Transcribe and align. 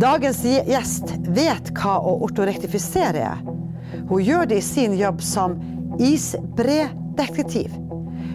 Dagens 0.00 0.42
gjest 0.44 1.12
vet 1.34 1.72
hva 1.76 1.98
å 2.00 2.16
ortorektifisere 2.26 3.26
er. 3.32 3.44
Hun 4.10 4.22
gjør 4.22 4.48
det 4.50 4.60
i 4.60 4.64
sin 4.64 4.96
jobb 4.98 5.22
som 5.22 5.58
isbredetektiv. 6.00 7.74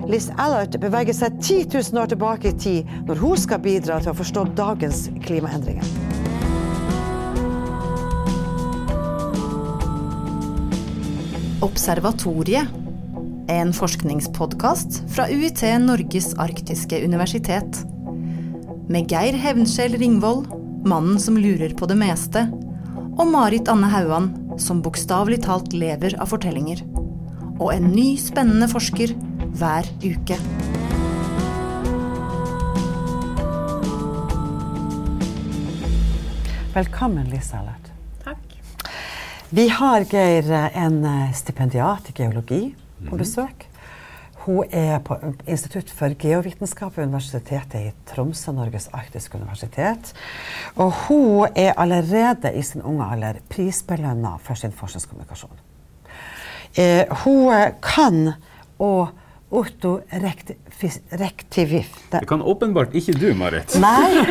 Liz 0.05 0.27
Allert 0.37 0.75
beveger 0.81 1.15
seg 1.17 1.39
10 1.41 1.71
000 1.73 2.01
år 2.03 2.11
tilbake 2.11 2.51
i 2.51 2.57
tid 2.61 2.91
når 3.07 3.21
hun 3.23 3.39
skal 3.41 3.61
bidra 3.63 3.97
til 4.03 4.11
å 4.11 4.17
forstå 4.17 4.43
dagens 4.57 5.07
klimaendringer. 5.25 5.87
Observatoriet. 11.65 12.81
En 13.49 13.71
forskningspodkast 13.77 15.03
fra 15.13 15.27
UiT 15.29 15.61
Norges 15.83 16.31
arktiske 16.41 16.97
universitet. 17.05 17.81
Med 18.89 19.09
Geir 19.09 19.37
Hevnskjell 19.37 19.97
Ringvold, 20.01 20.49
mannen 20.85 21.19
som 21.19 21.37
lurer 21.37 21.73
på 21.73 21.87
det 21.89 21.97
meste, 21.97 22.45
og 23.15 23.27
Marit 23.31 23.69
Anne 23.71 23.89
Hauan, 23.89 24.29
som 24.61 24.83
bokstavelig 24.85 25.41
talt 25.45 25.73
lever 25.73 26.13
av 26.21 26.29
fortellinger. 26.29 26.83
Og 27.57 27.71
en 27.73 27.89
ny, 27.89 28.13
spennende 28.21 28.67
forsker 28.69 29.15
hver 29.55 29.87
uke. 30.03 30.37
Velkommen, 36.75 37.29
Lise 37.31 37.55
Allert. 37.57 37.93
Takk. 38.25 38.57
Vi 39.49 39.69
har 39.71 40.05
Geir, 40.11 40.51
en 40.75 40.99
stipendiat 41.33 42.11
i 42.11 42.17
geologi 42.19 42.65
på 43.07 43.17
besøk. 43.17 43.71
Hun 44.45 44.67
er 44.69 44.99
på 45.01 45.15
Institutt 45.49 45.89
for 45.89 46.13
geovitenskap 46.21 46.97
ved 46.97 47.07
Universitetet 47.07 47.79
i 47.79 47.93
Tromsø, 48.05 48.51
Norges 48.53 48.91
arktiske 48.93 49.39
universitet. 49.39 50.11
Og 50.77 50.91
hun 51.07 51.47
er 51.57 51.73
allerede 51.81 52.51
i 52.53 52.61
sin 52.61 52.83
unge 52.85 53.07
alder 53.09 53.39
prisbelønna 53.49 54.35
for 54.45 54.53
sin 54.59 54.75
forskningskommunikasjon. 54.75 55.55
Eh, 56.77 57.09
hun 57.23 57.73
kan 57.81 58.35
å 58.77 59.07
ortorektivif... 59.55 61.89
Det 62.11 62.27
kan 62.29 62.41
åpenbart 62.41 62.93
ikke 62.93 63.13
du, 63.17 63.33
Marit. 63.37 63.75
Nei. 63.81 64.25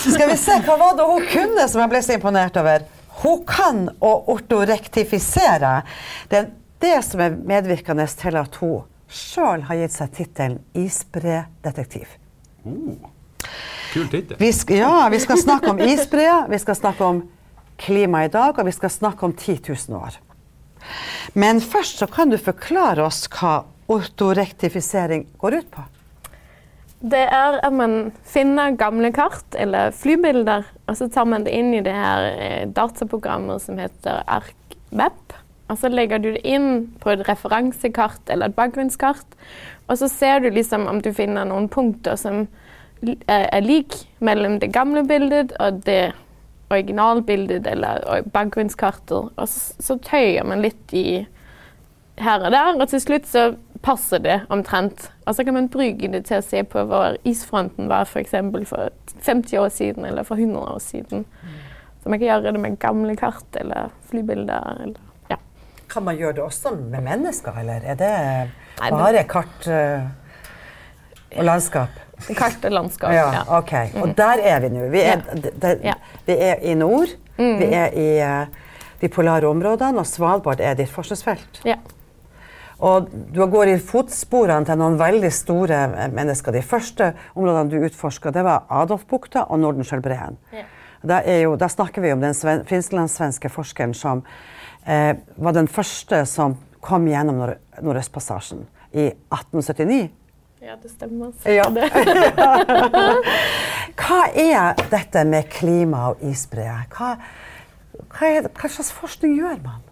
Skal 0.00 0.30
vi 0.32 0.36
se, 0.40 0.58
hva 0.66 0.76
var 0.80 0.96
det 0.98 1.06
hun 1.06 1.22
kunne 1.30 1.68
som 1.68 1.80
jeg 1.84 1.90
ble 1.92 2.02
så 2.02 2.12
imponert 2.18 2.56
over? 2.58 2.82
Hun 3.22 3.44
kan 3.46 3.88
å 4.02 4.24
ortorektifisere. 4.34 5.82
Det 6.32 6.38
er 6.40 6.50
det 6.82 6.98
som 7.06 7.20
er 7.22 7.38
medvirkende 7.38 8.06
til 8.18 8.34
at 8.40 8.54
hun 8.62 8.82
sjøl 9.14 9.64
har 9.68 9.78
gitt 9.78 9.94
seg 9.94 10.12
tittelen 10.16 10.58
isbredetektiv. 10.78 12.16
Oh, 12.64 13.08
kul 13.92 14.08
tittel. 14.10 14.38
Vi 14.40 14.50
ja, 14.78 15.08
vi 15.12 15.20
skal 15.22 15.40
snakke 15.40 15.70
om 15.70 15.80
isbreer, 15.80 16.48
vi 16.50 16.58
skal 16.58 16.78
snakke 16.78 17.04
om 17.04 17.22
klima 17.80 18.24
i 18.24 18.30
dag, 18.32 18.58
og 18.58 18.66
vi 18.66 18.74
skal 18.74 18.90
snakke 18.90 19.26
om 19.26 19.32
10 19.32 19.58
000 19.68 19.98
år. 19.98 20.18
Men 21.32 21.60
først 21.60 21.98
så 22.02 22.06
kan 22.06 22.30
du 22.30 22.38
forklare 22.38 23.04
oss 23.06 23.24
hva 23.32 23.64
ortorektifisering 23.90 25.26
går 25.40 25.60
ut 25.60 25.70
på. 25.70 25.84
Det 27.04 27.20
er 27.20 27.58
at 27.60 27.72
man 27.74 28.12
finner 28.24 28.76
gamle 28.80 29.10
kart 29.12 29.56
eller 29.60 29.92
flybilder, 29.92 30.64
og 30.88 30.96
så 30.96 31.08
tar 31.12 31.28
man 31.28 31.44
det 31.44 31.52
inn 31.52 31.74
i 31.76 31.82
det 31.84 31.92
her 31.92 32.28
eh, 32.30 32.62
dataprogrammet 32.72 33.60
som 33.60 33.80
heter 33.80 34.22
ArcMap. 34.24 35.34
Og 35.74 35.80
så 35.80 35.90
legger 35.90 36.22
du 36.22 36.30
det 36.36 36.44
inn 36.46 36.86
på 37.02 37.10
et 37.10 37.24
referansekart 37.26 38.30
eller 38.30 38.52
et 38.52 38.58
bakgrunnskart. 38.58 39.26
Og 39.90 39.98
så 39.98 40.08
ser 40.08 40.44
du 40.44 40.52
liksom 40.54 40.86
om 40.86 41.00
du 41.02 41.10
finner 41.12 41.48
noen 41.48 41.66
punkter 41.72 42.14
som 42.20 42.44
er 42.44 43.48
er 43.52 43.60
lik 43.60 43.96
mellom 44.24 44.60
det 44.62 44.70
gamle 44.72 45.02
bildet 45.04 45.52
og 45.60 45.82
det 45.84 46.14
originalbildet 46.70 47.66
eller 47.66 48.22
bakgrunnskartet. 48.32 49.34
Og 49.36 49.48
så, 49.48 49.74
så 49.80 49.98
tøyer 49.98 50.46
man 50.46 50.62
litt 50.64 50.94
i 50.94 51.24
her 52.22 52.46
og 52.46 52.54
der, 52.54 52.78
og 52.78 52.88
til 52.88 53.02
slutt 53.02 53.26
så 53.26 53.48
passer 53.84 54.22
det 54.22 54.38
omtrent. 54.54 55.10
Og 55.26 55.34
så 55.34 55.44
kan 55.44 55.58
man 55.58 55.68
bruke 55.68 56.08
det 56.08 56.24
til 56.28 56.40
å 56.40 56.46
se 56.46 56.62
på 56.64 56.86
hvor 56.88 57.18
isfronten 57.28 57.90
var 57.90 58.06
f.eks. 58.08 58.30
For, 58.30 58.68
for 58.70 59.24
50 59.26 59.58
år 59.60 59.72
siden 59.74 60.06
eller 60.08 60.24
for 60.24 60.40
100 60.40 60.76
år 60.76 60.78
siden. 60.80 61.26
Så 62.02 62.08
man 62.08 62.18
kan 62.18 62.28
gjøre 62.28 62.52
det 62.52 62.60
med 62.60 62.78
gamle 62.78 63.16
kart 63.16 63.58
eller 63.60 63.92
flybilder. 64.10 64.80
Eller. 64.86 65.13
Kan 65.94 66.02
man 66.02 66.18
gjøre 66.18 66.34
det 66.40 66.42
også 66.42 66.74
med 66.74 67.04
mennesker, 67.06 67.54
eller 67.60 67.84
er 67.86 67.98
det 67.98 68.14
bare 68.90 69.22
kart 69.30 69.68
eh, 69.70 70.08
og 71.38 71.46
landskap? 71.46 72.00
Kart 72.34 72.64
og 72.66 72.74
landskap. 72.74 73.12
Ja, 73.14 73.44
ok. 73.58 73.72
Og 74.02 74.14
der 74.18 74.42
er 74.42 74.60
vi 74.64 74.72
nå. 74.74 74.88
Vi 74.90 75.02
vi 76.26 76.34
er 76.34 76.62
i 76.62 76.74
nord. 76.74 77.14
Vi 77.36 77.68
er 77.70 77.94
i 77.94 78.08
eh, 78.18 78.46
de 79.00 79.08
polare 79.08 79.46
områdene, 79.46 80.02
og 80.02 80.06
Svalbard 80.06 80.60
er 80.60 80.74
ditt 80.78 80.90
forskningsfelt. 80.90 81.62
Ja. 81.66 81.78
Og 82.82 83.06
du 83.34 83.44
går 83.46 83.70
i 83.74 83.78
fotsporene 83.78 84.66
til 84.66 84.80
noen 84.80 84.98
veldig 84.98 85.30
store 85.34 85.82
eh, 85.92 86.08
mennesker. 86.14 86.54
De 86.54 86.62
første 86.62 87.12
områdene 87.34 87.70
du 87.70 87.86
utforska, 87.86 88.34
det 88.34 88.42
var 88.46 88.66
Adolfbukta 88.82 89.46
og 89.46 89.62
Nordenskjølbreen. 89.62 90.40
Ja. 90.54 90.66
Da, 91.04 91.20
da 91.60 91.68
snakker 91.68 92.00
vi 92.00 92.14
om 92.14 92.22
den 92.22 92.34
sven, 92.34 92.62
finlandssvenske 92.64 93.50
forskeren 93.52 93.92
som 93.94 94.22
var 94.84 95.56
den 95.56 95.68
første 95.70 96.26
som 96.28 96.58
kom 96.84 97.06
gjennom 97.08 97.38
Nord 97.40 97.56
Nordøstpassasjen 97.80 98.66
i 98.92 99.06
1879. 99.32 100.10
ja, 100.60 100.76
det 100.82 100.90
stemmer. 100.92 101.32
Ja. 101.48 101.64
Hva 104.00 104.20
er 104.34 104.74
dette 104.92 105.24
med 105.28 105.48
klima 105.52 106.10
og 106.12 106.22
isbreer? 106.24 106.86
Hva, 106.92 107.14
hva, 108.12 108.30
hva 108.48 108.70
slags 108.70 108.92
forskning 108.94 109.36
gjør 109.38 109.60
man? 109.64 109.82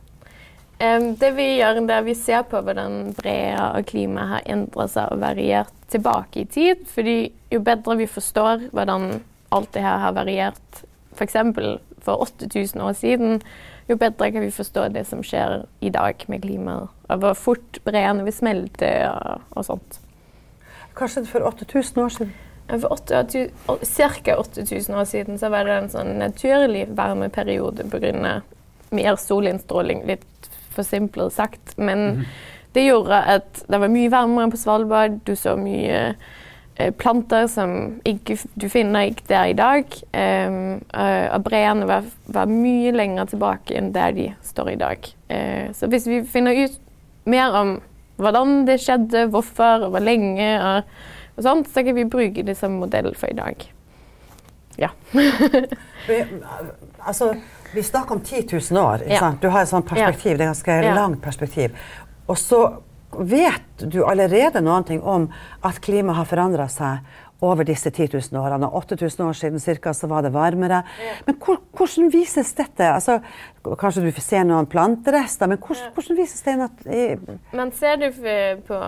Det 1.18 1.30
vi 1.36 1.44
gjør, 1.60 1.78
det 1.86 2.00
vi 2.08 2.14
ser 2.18 2.42
på 2.50 2.58
hvordan 2.66 3.12
brea 3.14 3.68
og 3.76 3.86
klima 3.86 4.24
har 4.32 4.48
endret 4.50 4.90
seg 4.90 5.12
og 5.14 5.20
variert 5.22 5.70
tilbake 5.92 6.42
i 6.42 6.48
tid. 6.50 6.82
Fordi 6.90 7.16
jo 7.54 7.60
bedre 7.62 8.00
vi 8.00 8.08
forstår 8.10 8.66
hvordan 8.72 9.20
alt 9.54 9.70
det 9.76 9.84
her 9.84 10.02
har 10.02 10.16
variert 10.16 10.82
f.eks. 11.14 11.36
For, 12.02 12.18
for 12.18 12.46
8000 12.46 12.80
år 12.82 12.92
siden, 12.92 13.42
jo 13.88 13.96
bedre 13.96 14.30
kan 14.32 14.42
vi 14.42 14.50
forstå 14.50 14.88
det 14.94 15.06
som 15.06 15.22
skjer 15.26 15.64
i 15.80 15.90
dag 15.90 16.24
med 16.28 16.42
klimaet. 16.42 16.90
Og 17.08 17.18
hvor 17.18 17.34
fort 17.38 17.82
breene 17.84 18.24
vil 18.24 18.34
smelte 18.34 18.90
og, 19.10 19.42
og 19.50 19.66
sånt. 19.66 20.00
Hva 20.96 21.08
skjedde 21.08 21.30
for 21.30 21.46
8000 21.48 22.02
år 22.02 22.14
siden? 22.16 22.32
For 22.72 23.80
ca. 23.84 24.36
8000 24.38 24.94
år 24.96 25.04
siden 25.04 25.38
så 25.38 25.50
var 25.52 25.66
det 25.68 25.74
en 25.76 25.90
sånn 25.92 26.14
naturlig 26.20 26.86
varmeperiode 26.96 27.84
pga. 27.90 28.40
mer 28.92 29.16
solinnstråling, 29.16 30.04
litt 30.06 30.48
forsimplet 30.76 31.32
sagt. 31.32 31.76
Men 31.76 32.24
det 32.72 32.86
gjorde 32.86 33.18
at 33.36 33.64
det 33.68 33.80
var 33.80 33.92
mye 33.92 34.12
varmere 34.12 34.52
på 34.52 34.60
Svalbard. 34.60 35.20
Du 35.24 35.36
så 35.36 35.56
mye 35.56 36.14
planter 36.98 37.46
som 37.52 38.00
ikke, 38.08 38.38
du 38.54 38.68
finner 38.72 39.10
ikke 39.10 39.26
der 39.28 39.50
i 39.52 39.56
dag. 39.56 39.84
Um, 40.12 40.80
eh, 40.94 41.26
og 41.28 41.44
breene 41.44 41.86
var, 41.88 42.06
var 42.32 42.50
mye 42.50 42.92
lenger 42.96 43.28
tilbake 43.32 43.76
enn 43.78 43.92
der 43.94 44.14
de 44.16 44.28
står 44.46 44.72
i 44.72 44.78
dag. 44.80 45.08
Uh, 45.30 45.68
så 45.76 45.90
hvis 45.92 46.08
vi 46.08 46.22
finner 46.28 46.64
ut 46.64 46.78
mer 47.28 47.54
om 47.60 47.74
hvordan 48.22 48.64
det 48.66 48.80
skjedde, 48.82 49.26
hvorfor 49.32 49.86
og 49.86 49.94
hvor 49.94 50.04
lenge, 50.04 50.48
og, 50.62 50.82
og 51.36 51.44
sånt, 51.44 51.70
så 51.72 51.84
kan 51.84 51.96
vi 51.96 52.08
bruke 52.08 52.44
det 52.46 52.56
som 52.58 52.80
modell 52.80 53.12
for 53.18 53.32
i 53.32 53.38
dag. 53.38 53.68
Ja. 54.80 54.92
Altså, 57.02 57.32
vi 57.74 57.82
snakker 57.82 58.14
om 58.14 58.20
10 58.20 58.46
000 58.70 58.78
år. 58.78 59.02
Ikke 59.02 59.14
Ja. 59.14 59.32
Du 59.42 59.48
har 59.48 59.62
et 59.62 59.68
sånt 59.68 59.86
perspektiv, 59.86 60.36
det 60.38 60.40
er 60.40 60.52
ganske 60.52 60.72
Ja. 60.72 60.94
langt 60.94 61.22
perspektiv. 61.22 61.70
Og 62.28 62.38
så 62.38 62.60
vet 63.18 63.84
du 63.92 64.02
allerede 64.06 64.62
noen 64.64 64.86
ting 64.88 65.02
om 65.02 65.28
at 65.64 65.80
klimaet 65.84 66.22
har 66.22 66.30
forandra 66.30 66.68
seg 66.72 67.02
over 67.42 67.66
disse 67.66 67.90
10 67.90 68.08
000 68.32 68.38
årene. 68.38 68.68
Og 68.68 68.84
8000 68.84 69.24
år 69.26 69.32
siden 69.32 69.60
cirka, 69.60 69.92
så 69.92 70.06
var 70.06 70.22
det 70.22 70.32
varmere. 70.34 70.82
Men 71.26 71.36
hvor, 71.42 71.58
hvordan 71.76 72.12
vises 72.12 72.52
dette? 72.54 72.86
Altså, 72.86 73.18
kanskje 73.80 74.04
du 74.06 74.20
ser 74.22 74.44
noen 74.46 74.68
planterester, 74.70 75.50
men 75.50 75.58
hvordan, 75.58 75.90
hvordan 75.96 76.20
vises 76.20 76.44
det? 76.46 76.54
At, 76.62 76.84
Man 77.52 77.72
ser 77.74 77.98
det 77.98 78.12
på 78.68 78.78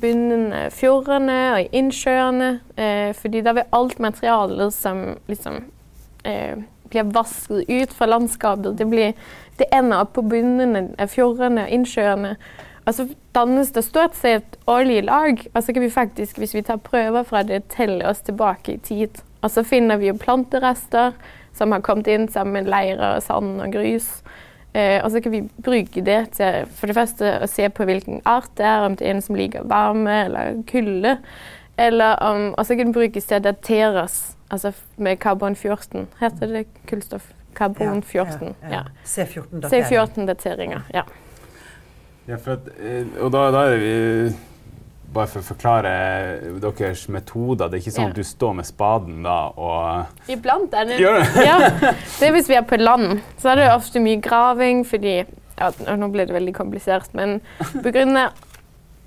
bunnen 0.00 0.52
av 0.54 0.70
fjordene 0.76 1.40
og 1.56 1.64
i 1.64 1.82
innsjøene. 1.82 2.52
Eh, 2.76 3.10
fordi 3.18 3.42
da 3.42 3.56
vil 3.58 3.74
alt 3.74 3.98
materialet 3.98 4.74
som 4.74 5.02
liksom 5.26 5.58
eh, 6.24 6.62
blir 6.90 7.10
vasket 7.10 7.66
ut 7.66 7.92
fra 7.92 8.06
landskapet, 8.06 8.78
det, 8.78 8.86
blir, 8.86 9.18
det 9.58 9.66
ender 9.74 10.04
opp 10.04 10.14
på 10.14 10.22
bunnen 10.22 10.94
av 10.94 11.10
fjordene 11.10 11.66
og 11.66 11.74
innsjøene. 11.74 12.36
Så 12.94 13.08
dannes 13.34 13.72
det 13.72 13.82
stort 13.82 14.14
sett 14.14 14.58
årlige 14.70 15.02
lag, 15.08 15.40
og 15.52 15.64
så 15.64 15.72
kan 15.72 15.82
vi 15.82 15.90
faktisk, 15.90 16.38
hvis 16.38 16.54
vi 16.54 16.62
tar 16.62 16.76
prøver 16.76 17.26
fra 17.26 17.42
det, 17.42 17.64
telle 17.74 18.06
oss 18.08 18.22
tilbake 18.22 18.76
i 18.76 18.78
tid. 18.78 19.22
Og 19.42 19.50
så 19.50 19.64
finner 19.66 19.98
vi 19.98 20.10
jo 20.10 20.18
planterester 20.18 21.16
som 21.56 21.72
har 21.72 21.82
kommet 21.82 22.06
inn 22.06 22.28
sammen 22.28 22.52
med 22.60 22.70
leirer, 22.70 23.18
sand 23.24 23.58
og 23.64 23.74
grus. 23.74 24.22
Eh, 24.76 25.00
og 25.04 25.10
så 25.10 25.20
kan 25.24 25.32
vi 25.32 25.42
bruke 25.64 26.04
det 26.04 26.20
til 26.36 26.70
for 26.76 26.86
det 26.86 26.96
første 26.98 27.34
å 27.42 27.50
se 27.50 27.68
på 27.72 27.86
hvilken 27.88 28.20
art 28.28 28.50
det 28.60 28.66
er, 28.68 28.86
om 28.86 28.96
det 28.96 29.06
er 29.06 29.16
en 29.16 29.24
som 29.24 29.38
liker 29.38 29.66
varme 29.66 30.16
eller 30.28 30.62
kulde. 30.70 31.16
Eller 31.80 32.22
om, 32.22 32.52
og 32.54 32.66
så 32.66 32.76
kan 32.76 32.90
det 32.90 32.96
brukes 32.96 33.26
til 33.28 33.40
å 33.40 33.46
datere 33.50 34.06
oss 34.06 34.36
Altså 34.46 34.70
med 34.96 35.16
karbon 35.18 35.56
14. 35.56 36.06
Heter 36.20 36.46
det 36.46 36.66
kullstoff? 36.86 37.32
Karbon 37.58 38.02
14. 38.02 38.54
Ja. 38.70 38.84
C14 39.04 39.60
datering. 39.60 39.84
C14-dateringer. 39.84 40.82
Ja. 40.94 41.02
Ja, 42.26 42.34
at, 42.34 42.68
eh, 42.82 43.06
og 43.22 43.30
da, 43.34 43.50
da 43.54 43.64
er 43.70 43.80
vi 43.80 43.96
Bare 45.16 45.30
for 45.30 45.40
å 45.40 45.46
forklare 45.46 45.90
deres 46.60 47.06
metoder. 47.08 47.70
Det 47.70 47.78
er 47.78 47.84
ikke 47.84 47.92
sånn 47.94 48.08
Ja. 48.08 48.10
at 48.10 48.18
du 48.18 48.26
står 48.26 48.56
med 48.58 48.66
spaden 48.66 49.22
da 49.24 49.36
og 49.56 50.28
Iblant 50.28 50.74
er 50.74 50.88
det 50.90 50.98
Gjør 51.00 51.20
det? 51.22 51.44
ja, 51.48 51.58
det 52.18 52.26
er 52.26 52.34
hvis 52.34 52.50
vi 52.50 52.58
er 52.58 52.66
på 52.68 52.76
land. 52.80 53.22
Så 53.40 53.52
er 53.52 53.62
det 53.62 53.68
ofte 53.72 54.02
mye 54.02 54.20
graving 54.20 54.82
fordi 54.84 55.14
ja, 55.22 55.70
Nå 55.96 56.10
ble 56.12 56.26
det 56.28 56.34
veldig 56.36 56.52
komplisert, 56.52 57.14
men 57.16 57.38
pga. 57.80 58.26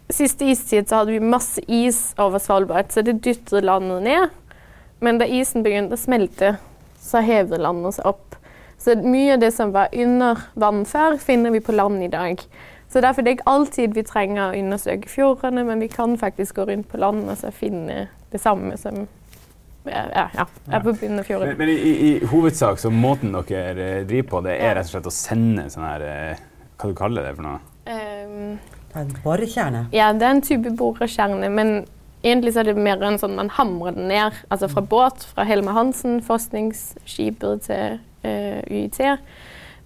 siste 0.09 0.47
istid 0.49 0.89
så 0.89 1.03
hadde 1.03 1.13
vi 1.13 1.19
masse 1.21 1.61
is 1.67 2.15
over 2.17 2.41
Svalbard, 2.41 2.89
så 2.89 3.03
det 3.05 3.19
dyttet 3.21 3.61
landet 3.63 4.01
ned. 4.07 4.29
Men 4.99 5.19
da 5.21 5.27
isen 5.29 5.61
begynte 5.61 5.93
å 5.93 6.01
smelte, 6.01 6.55
så 6.99 7.21
hever 7.21 7.61
landet 7.61 7.99
seg 7.99 8.09
opp. 8.09 8.35
Så 8.81 8.95
mye 9.03 9.35
av 9.35 9.43
det 9.43 9.51
som 9.53 9.75
var 9.75 9.93
under 9.93 10.41
vann 10.55 10.85
før, 10.89 11.19
finner 11.21 11.51
vi 11.53 11.61
på 11.61 11.75
land 11.75 12.01
i 12.03 12.09
dag. 12.09 12.41
Så 12.89 13.01
derfor 13.01 13.21
det 13.21 13.29
er 13.31 13.37
ikke 13.37 13.51
alltid 13.51 13.93
vi 13.93 14.03
trenger 14.07 14.49
å 14.49 14.57
undersøke 14.57 15.09
fjordene, 15.11 15.63
men 15.67 15.81
vi 15.83 15.87
kan 15.93 16.15
faktisk 16.17 16.57
gå 16.57 16.65
rundt 16.71 16.89
på 16.89 16.97
land 16.97 17.27
og 17.29 17.37
så 17.37 17.51
finne 17.53 18.07
det 18.31 18.41
samme 18.41 18.77
som 18.81 19.03
ja, 19.85 20.01
ja, 20.13 20.23
ja, 20.35 20.45
er 20.71 20.81
på 20.83 20.93
bunnen 20.93 21.21
av 21.21 21.27
fjorden. 21.27 21.51
Men, 21.53 21.57
men 21.61 21.69
i, 21.69 21.77
i, 21.77 21.93
i 22.09 22.29
hovedsak 22.31 22.81
så 22.81 22.91
måten 22.93 23.35
dere 23.47 23.85
eh, 23.85 24.01
driver 24.09 24.29
på, 24.31 24.41
det 24.47 24.57
er 24.57 24.75
rett 24.77 24.89
og 24.89 24.95
slett 24.95 25.11
å 25.11 25.13
sende 25.13 25.67
sånn 25.71 25.85
her 25.85 26.05
eh, 26.07 26.41
Hva 26.79 26.89
du 26.89 26.97
kaller 26.97 27.25
det 27.29 27.35
for 27.37 27.45
noe? 27.45 27.61
Um, 27.89 28.57
Det 28.89 28.97
er 28.97 29.05
en 29.05 29.15
borekjerne. 29.23 29.85
ja, 29.93 30.11
det 30.13 30.25
er 30.25 30.35
en 30.35 30.45
type 30.45 30.73
borekjerne, 30.77 31.49
men 31.53 31.73
egentlig 32.23 32.55
så 32.55 32.63
er 32.63 32.71
det 32.71 32.81
mer 32.81 33.01
en 33.05 33.19
sånn 33.21 33.37
man 33.37 33.51
hamrer 33.53 33.95
den 33.95 34.09
ned. 34.11 34.37
Altså 34.49 34.69
fra 34.71 34.81
båt, 34.81 35.27
fra 35.33 35.45
Helmer 35.47 35.77
Hansen, 35.77 36.19
forskningsskipet 36.25 37.67
til 37.69 37.99
uh, 38.25 38.59
UiT. 38.65 38.99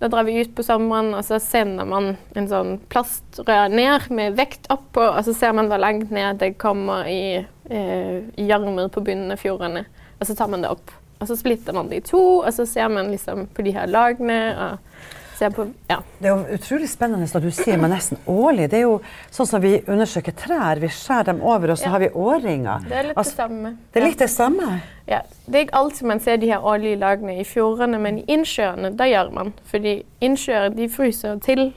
Da 0.04 0.10
drar 0.12 0.26
vi 0.28 0.34
ut 0.42 0.50
på 0.56 0.64
sommeren, 0.68 1.14
og 1.16 1.24
så 1.24 1.38
sender 1.40 1.88
man 1.88 2.18
en 2.36 2.48
sånn 2.52 2.74
plastrør 2.92 3.70
ned 3.72 4.10
med 4.12 4.36
vekt 4.36 4.68
oppå, 4.74 5.00
og 5.00 5.22
så 5.24 5.32
ser 5.32 5.54
man 5.56 5.70
hvor 5.72 5.80
langt 5.80 6.12
ned 6.12 6.42
det 6.42 6.58
kommer 6.60 7.08
i 7.08 7.38
eh, 7.40 8.18
i 8.36 8.50
på 8.52 9.00
bunnen 9.00 9.32
av 9.32 9.40
fjordene. 9.40 9.86
Og 10.20 10.28
så 10.28 10.36
tar 10.36 10.52
man 10.52 10.66
det 10.66 10.74
opp. 10.76 10.92
Og 11.22 11.30
så 11.30 11.38
splitter 11.40 11.72
man 11.72 11.88
det 11.88 12.02
i 12.02 12.04
to, 12.10 12.44
og 12.44 12.52
så 12.52 12.66
ser 12.68 12.92
man 12.92 13.14
liksom 13.16 13.48
på 13.56 13.64
de 13.64 13.72
her 13.72 13.88
lagene. 13.88 14.42
og 14.60 15.23
på, 15.52 15.66
ja. 15.90 15.98
Det 16.20 16.30
er 16.30 16.36
jo 16.38 16.56
utrolig 16.58 16.88
spennende 16.90 17.28
når 17.28 17.42
du 17.42 17.52
sier 17.52 17.78
men 17.78 17.92
nesten 17.92 18.18
årlig. 18.28 18.70
Det 18.72 18.78
er 18.80 18.86
jo 18.86 19.02
sånn 19.32 19.48
som 19.50 19.62
vi 19.62 19.82
undersøker 19.88 20.32
trær. 20.38 20.80
Vi 20.80 20.88
skjærer 20.88 21.26
dem 21.26 21.42
over, 21.42 21.72
og 21.72 21.78
så 21.78 21.86
Ja. 21.86 21.90
har 21.90 22.00
vi 22.00 22.10
årringer. 22.10 22.80
Det 22.88 22.98
er 22.98 23.04
litt 23.04 23.18
Altså, 23.18 23.36
det 23.36 23.38
samme. 23.38 23.78
Det 23.94 24.02
er 24.02 24.06
litt 24.08 24.18
det 24.20 24.30
samme. 24.30 24.82
Ja, 25.08 25.22
det 25.50 25.56
er 25.56 25.66
ikke 25.66 25.80
alltid 25.82 26.08
man 26.08 26.20
ser 26.20 26.38
de 26.38 26.48
her 26.48 26.60
årlige 26.60 27.00
lagene 27.00 27.40
i 27.40 27.44
fjordene, 27.44 28.00
men 28.00 28.20
i 28.20 28.26
innsjøene, 28.28 28.96
da 28.96 29.04
gjør 29.04 29.34
man. 29.34 29.54
Fordi 29.66 30.04
innsjøer 30.22 30.76
de 30.76 30.88
fryser 30.88 31.40
til 31.42 31.74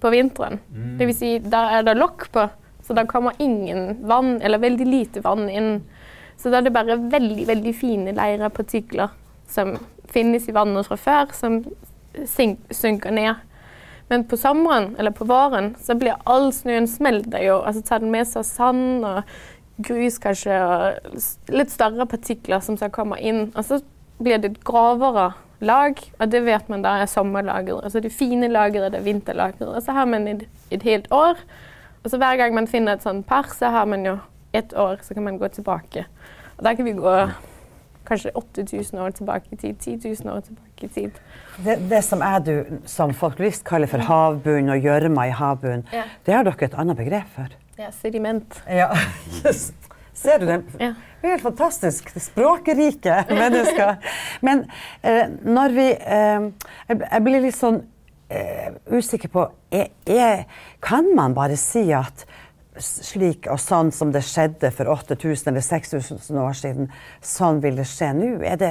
på 0.00 0.10
vinteren. 0.10 0.60
Det 0.98 1.06
vil 1.06 1.14
si, 1.14 1.38
da 1.38 1.78
er 1.78 1.82
det 1.82 1.96
lokk 1.96 2.30
på, 2.32 2.50
så 2.84 2.94
da 2.94 3.04
kommer 3.04 3.32
ingen 3.38 4.06
vann, 4.06 4.40
eller 4.42 4.58
veldig 4.58 4.86
lite 4.86 5.22
vann 5.22 5.48
inn. 5.48 5.82
Så 6.36 6.50
da 6.50 6.58
er 6.58 6.62
det 6.62 6.72
bare 6.72 6.96
veldig, 7.10 7.46
veldig 7.46 7.74
fine 7.74 8.12
leirepartikler 8.14 9.08
partikler 9.08 9.10
som 9.48 9.78
finnes 10.12 10.48
i 10.48 10.52
vannet 10.52 10.86
fra 10.86 10.96
før, 10.96 11.32
som 11.34 11.64
synker 12.26 13.14
ned. 13.14 13.44
Men 14.08 14.24
på 14.24 14.38
sommeren, 14.40 14.94
eller 14.98 15.12
på 15.12 15.26
våren, 15.28 15.74
så 15.80 15.94
blir 15.98 16.16
all 16.24 16.48
snøen 16.52 16.88
smelter 16.88 17.42
jo. 17.44 17.58
Altså 17.60 17.82
tar 17.84 18.00
den 18.00 18.12
med 18.12 18.28
seg 18.28 18.46
sand 18.48 19.04
og 19.04 19.20
grus 19.84 20.16
kanskje, 20.22 20.56
og 20.58 21.52
litt 21.54 21.70
større 21.70 22.08
partikler 22.08 22.64
som 22.64 22.78
skal 22.80 22.92
komme 22.94 23.18
inn. 23.20 23.50
Og 23.54 23.66
så 23.68 23.82
blir 24.18 24.40
det 24.40 24.54
et 24.54 24.64
grovere 24.66 25.32
lag, 25.60 26.00
og 26.18 26.30
det 26.32 26.40
vet 26.46 26.70
man 26.72 26.82
da 26.86 26.96
er 27.02 27.10
sommerlageret. 27.10 27.84
Altså 27.84 28.00
det 28.02 28.14
fine 28.14 28.48
lageret, 28.50 28.94
det 28.94 29.02
er 29.02 29.06
vinterlageret. 29.06 29.74
Og 29.74 29.84
så 29.84 29.94
har 29.94 30.08
man 30.08 30.26
et, 30.30 30.46
et 30.74 30.82
helt 30.88 31.10
år. 31.12 31.38
Og 32.04 32.10
så 32.10 32.18
hver 32.18 32.40
gang 32.40 32.54
man 32.56 32.70
finner 32.70 32.96
et 32.96 33.04
sånt 33.04 33.26
par, 33.28 33.50
så 33.54 33.70
har 33.74 33.86
man 33.90 34.06
jo 34.06 34.16
ett 34.56 34.72
år, 34.72 35.02
så 35.02 35.14
kan 35.14 35.26
man 35.26 35.38
gå 35.38 35.48
tilbake. 35.52 36.06
Og 36.56 36.64
da 36.64 36.74
kan 36.74 36.86
vi 36.86 36.96
gå 36.96 37.16
kanskje 38.08 38.32
8000 38.34 38.98
år 39.04 39.14
tilbake 39.18 39.52
i 39.52 39.56
tid, 39.60 39.76
10 39.84 40.14
000 40.24 40.36
år 40.36 40.40
tilbake 40.46 40.86
i 40.86 40.88
tid. 40.88 41.18
Det, 41.64 41.76
det 41.90 42.00
som 42.06 42.22
jeg 42.24 42.44
du 42.46 42.78
som 42.88 43.12
folklorist 43.14 43.64
kaller 43.68 43.90
for 43.90 44.02
havbunn 44.08 44.72
og 44.74 44.84
gjørma 44.88 45.28
i 45.28 45.34
havbunnen, 45.36 45.84
Ja. 45.92 46.04
det 46.26 46.34
har 46.34 46.48
dere 46.48 46.68
et 46.70 46.74
annet 46.78 46.96
begrep 46.96 47.28
for. 47.36 47.52
Ja, 47.78 47.90
sediment. 48.02 48.62
Ja. 48.80 48.88
Ser 50.18 50.40
du 50.42 50.46
det? 50.48 50.62
Ja. 50.80 50.94
Det 51.20 51.28
er 51.28 51.34
helt 51.36 51.42
fantastisk. 51.44 52.08
Språkrike 52.20 53.20
mennesker. 53.42 53.96
Men 54.42 54.64
eh, 55.02 55.28
når 55.46 55.74
vi 55.76 55.86
eh, 55.94 56.48
jeg, 56.90 57.20
blir 57.22 57.44
litt 57.44 57.54
sånn 57.58 57.78
eh, 58.30 58.72
usikker 58.90 59.30
på 59.30 59.44
er, 59.70 59.92
er, 60.10 60.42
Kan 60.82 61.12
man 61.14 61.34
bare 61.38 61.56
si 61.58 61.84
at 61.94 62.26
slik 62.80 63.46
og 63.50 63.58
sånn 63.60 63.90
som 63.92 64.10
det 64.12 64.22
skjedde 64.26 64.70
for 64.74 64.86
8000 64.92 65.48
eller 65.52 65.60
6000 65.64 66.38
år 66.42 66.52
siden, 66.58 66.90
sånn 67.24 67.60
vil 67.62 67.76
det 67.80 67.86
skje 67.90 68.12
nå? 68.16 68.30
Er 68.46 68.56
det, 68.60 68.70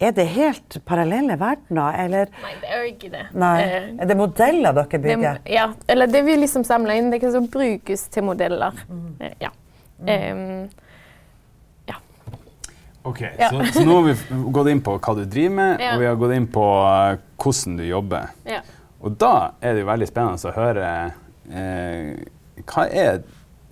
er 0.00 0.12
det 0.16 0.26
helt 0.34 0.78
parallelle 0.88 1.36
verdener, 1.40 1.94
eller 2.04 2.28
Nei, 2.42 2.54
det 2.60 2.68
er 2.72 2.82
jo 2.84 2.90
ikke 2.94 3.10
det. 3.12 3.24
Nei. 3.34 3.54
Eh, 3.62 3.88
Er 4.02 4.06
det 4.12 4.16
modeller 4.16 4.72
dere 4.72 4.88
det, 4.90 5.02
bygger? 5.04 5.40
ja, 5.46 5.66
eller 5.88 6.06
det 6.06 6.24
vi 6.26 6.36
liksom 6.36 6.64
samler 6.64 6.94
inn, 7.00 7.10
det 7.10 7.20
kan 7.20 7.32
så 7.32 7.40
brukes 7.46 8.08
til 8.08 8.24
modeller. 8.24 8.72
Mm. 8.88 9.16
Eh, 10.06 10.68
Ja. 11.86 11.94
Ok, 13.04 13.20
Ja. 13.38 13.48
så, 13.50 13.64
så 13.72 13.82
nå 13.84 13.96
har 13.98 14.02
vi 14.12 14.52
gått 14.54 14.68
inn 14.70 14.80
på 14.84 14.94
hva 15.02 15.14
du 15.18 15.24
driver 15.26 15.54
med, 15.56 15.80
Ja. 15.80 15.94
og 15.94 16.00
vi 16.00 16.06
har 16.06 16.16
gått 16.20 16.34
inn 16.36 16.46
på 16.46 16.66
eh, 16.86 17.16
hvordan 17.42 17.76
du 17.80 17.84
jobber. 17.84 18.28
ja. 18.46 18.60
Og 19.02 19.16
da 19.18 19.50
er 19.60 19.72
det 19.74 19.80
jo 19.82 19.86
veldig 19.88 20.06
spennende 20.06 20.38
å 20.46 20.52
høre 20.54 21.12
eh, 21.50 22.12
hva 22.70 22.84
er 22.86 23.16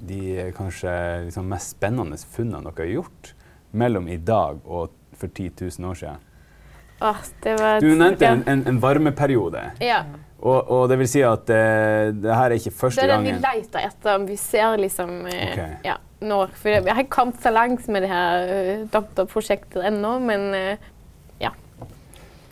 de 0.09 0.51
kanskje 0.57 0.93
liksom 1.27 1.49
mest 1.51 1.77
spennende 1.77 2.19
funnene 2.33 2.71
dere 2.71 2.87
har 2.87 2.95
gjort 2.95 3.35
mellom 3.71 4.09
i 4.09 4.17
dag 4.17 4.59
og 4.65 4.91
for 5.17 5.29
10 5.29 5.51
000 5.79 5.91
år 5.91 6.01
siden? 6.01 6.27
Åh, 7.01 7.17
det 7.43 7.55
var 7.61 7.81
Du 7.81 7.89
nevnte 7.95 8.27
en, 8.27 8.43
en, 8.47 8.67
en 8.69 8.81
varmeperiode, 8.81 9.63
Ja. 9.81 10.03
og, 10.39 10.71
og 10.71 10.89
det 10.89 10.99
vil 11.01 11.09
si 11.09 11.23
at 11.25 11.49
uh, 11.49 12.11
det 12.13 12.35
her 12.35 12.51
er 12.51 12.57
ikke 12.59 12.73
Det 12.77 13.05
er 13.05 13.13
det 13.15 13.21
vi 13.25 13.37
leter 13.41 13.87
etter, 13.89 14.15
om 14.15 14.27
vi 14.29 14.37
ser 14.37 14.77
liksom 14.77 15.15
uh, 15.25 15.33
okay. 15.33 15.79
ja, 15.85 15.97
nå. 16.21 16.43
For 16.61 16.69
jeg 16.77 16.85
har 16.93 17.01
ikke 17.05 17.17
kommet 17.17 17.41
så 17.41 17.53
langt 17.55 17.89
med 17.89 18.05
det 18.05 18.11
her 18.13 18.53
uh, 18.53 18.89
doktorprosjektet 18.93 19.87
ennå, 19.93 20.19
men 20.21 20.55
eh, 20.55 20.89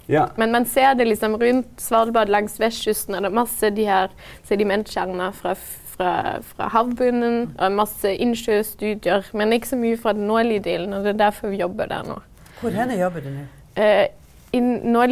Ja. 0.09 0.29
Men 0.37 0.53
man 0.53 0.65
ser 0.65 0.94
det 0.97 1.05
liksom 1.05 1.37
rundt 1.37 1.81
Svalbard 1.84 2.31
langs 2.32 2.55
vestkysten. 2.61 3.15
Er 3.15 3.27
det 3.27 3.31
masse 3.37 3.69
de 3.77 3.84
her 3.84 4.15
sedimentkjerner 4.49 5.34
fra, 5.37 5.53
fra, 5.98 6.38
fra 6.55 6.69
havbunnen 6.72 7.50
og 7.58 7.74
masse 7.74 8.14
innsjøstudier. 8.14 9.26
Men 9.36 9.52
ikke 9.56 9.72
så 9.72 9.78
mye 9.81 9.98
fra 10.00 10.14
den 10.17 10.28
nordlige 10.31 10.64
delen, 10.69 10.94
og 10.94 11.05
det 11.05 11.17
er 11.17 11.24
derfor 11.26 11.52
vi 11.52 11.60
jobber 11.62 11.90
der 11.90 12.06
nå. 12.06 12.20
Hvor 12.60 12.74
henne 12.74 12.96
jobber 12.98 13.24
du 13.26 13.31
nå? 13.34 13.44
Eh, 13.78 14.06
I 14.56 14.60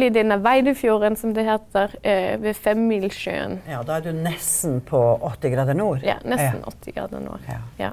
delen 0.09 0.33
av 0.33 0.41
Veidefjorden, 0.43 1.15
som 1.15 1.33
det 1.35 1.45
heter, 1.45 1.93
eh, 2.03 2.41
ved 2.41 2.55
Femmilsjøen. 2.57 3.59
Ja, 3.69 3.83
da 3.83 3.99
er 3.99 4.07
du 4.07 4.11
nesten 4.11 4.81
på 4.81 5.19
80 5.21 5.53
grader 5.53 5.77
nord. 5.77 6.03
Ja, 6.03 6.17
nesten 6.25 6.63
80 6.63 6.95
grader 6.95 7.19
nord. 7.19 7.45
Ja. 7.47 7.61
Ja. 7.77 7.91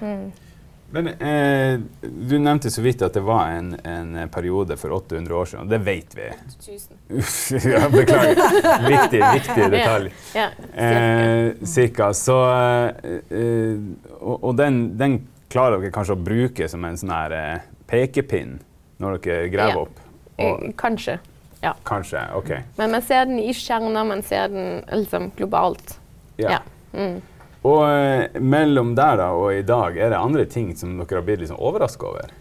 Mm. 0.00 0.32
Men 0.94 1.08
eh, 1.08 1.80
du 2.02 2.36
nevnte 2.38 2.70
så 2.70 2.82
vidt 2.84 3.02
at 3.02 3.16
det 3.16 3.22
var 3.26 3.48
en, 3.56 3.72
en 3.82 4.28
periode 4.30 4.76
for 4.78 4.94
800 4.94 5.34
år 5.34 5.48
siden, 5.50 5.64
og 5.64 5.72
det 5.72 5.80
vet 5.82 6.14
vi. 6.14 6.28
8000. 6.54 7.00
ja, 7.72 7.80
beklager. 7.90 8.42
Viktig, 8.86 9.22
viktig 9.34 9.66
detalj. 9.74 10.12
Ja, 10.36 10.48
cirka. 11.66 12.08
Eh. 12.12 12.16
Så, 12.20 12.38
eh, 12.54 13.18
eh, 13.40 13.82
og 14.20 14.44
og 14.50 14.56
den, 14.60 14.84
den 14.98 15.18
klarer 15.50 15.82
dere 15.82 15.94
kanskje 15.94 16.14
å 16.14 16.24
bruke 16.30 16.70
som 16.70 16.86
en 16.86 16.98
sånn 16.98 17.12
her 17.14 17.34
eh, 17.40 17.68
pekepinn 17.90 18.58
når 19.02 19.18
dere 19.26 19.50
graver 19.52 19.74
Ja. 19.74 19.84
opp? 19.88 20.00
Og, 20.38 20.64
kanskje. 20.78 21.18
Kanskje. 21.64 21.84
kanskje, 21.88 22.22
OK. 22.36 22.50
Men 22.78 22.90
man 22.92 23.02
ser 23.02 23.24
den 23.24 23.38
i 23.38 23.52
kjerner, 23.56 24.04
man 24.04 24.22
ser 24.22 24.48
den 24.52 24.82
liksom 24.92 25.30
globalt. 25.36 25.96
Ja. 26.36 26.58
Ja. 26.58 26.58
Mm. 26.92 27.22
Og 27.64 27.82
eh, 27.88 28.40
mellom 28.40 28.92
der 28.96 29.18
da 29.22 29.30
og 29.32 29.54
i 29.56 29.64
dag, 29.64 29.96
er 29.96 30.12
det 30.12 30.20
andre 30.20 30.44
ting 30.50 30.74
som 30.76 30.98
dere 30.98 31.20
har 31.20 31.24
blitt 31.26 31.44
liksom 31.44 31.60
overraska 31.60 32.10
over? 32.10 32.34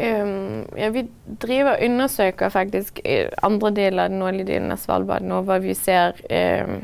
Um, 0.00 0.64
ja, 0.78 0.88
vi 0.94 1.02
driver 1.42 1.74
og 1.74 1.84
undersøker 1.84 2.48
faktisk 2.48 3.02
eh, 3.04 3.28
andre 3.44 3.72
deler 3.76 4.06
av 4.06 4.14
den 4.14 4.22
nordlige 4.22 4.48
delen 4.54 4.72
av 4.72 4.80
Svalbard 4.80 5.26
nå, 5.26 5.42
hva 5.44 5.58
vi 5.60 5.74
ser 5.76 6.16
um, 6.30 6.80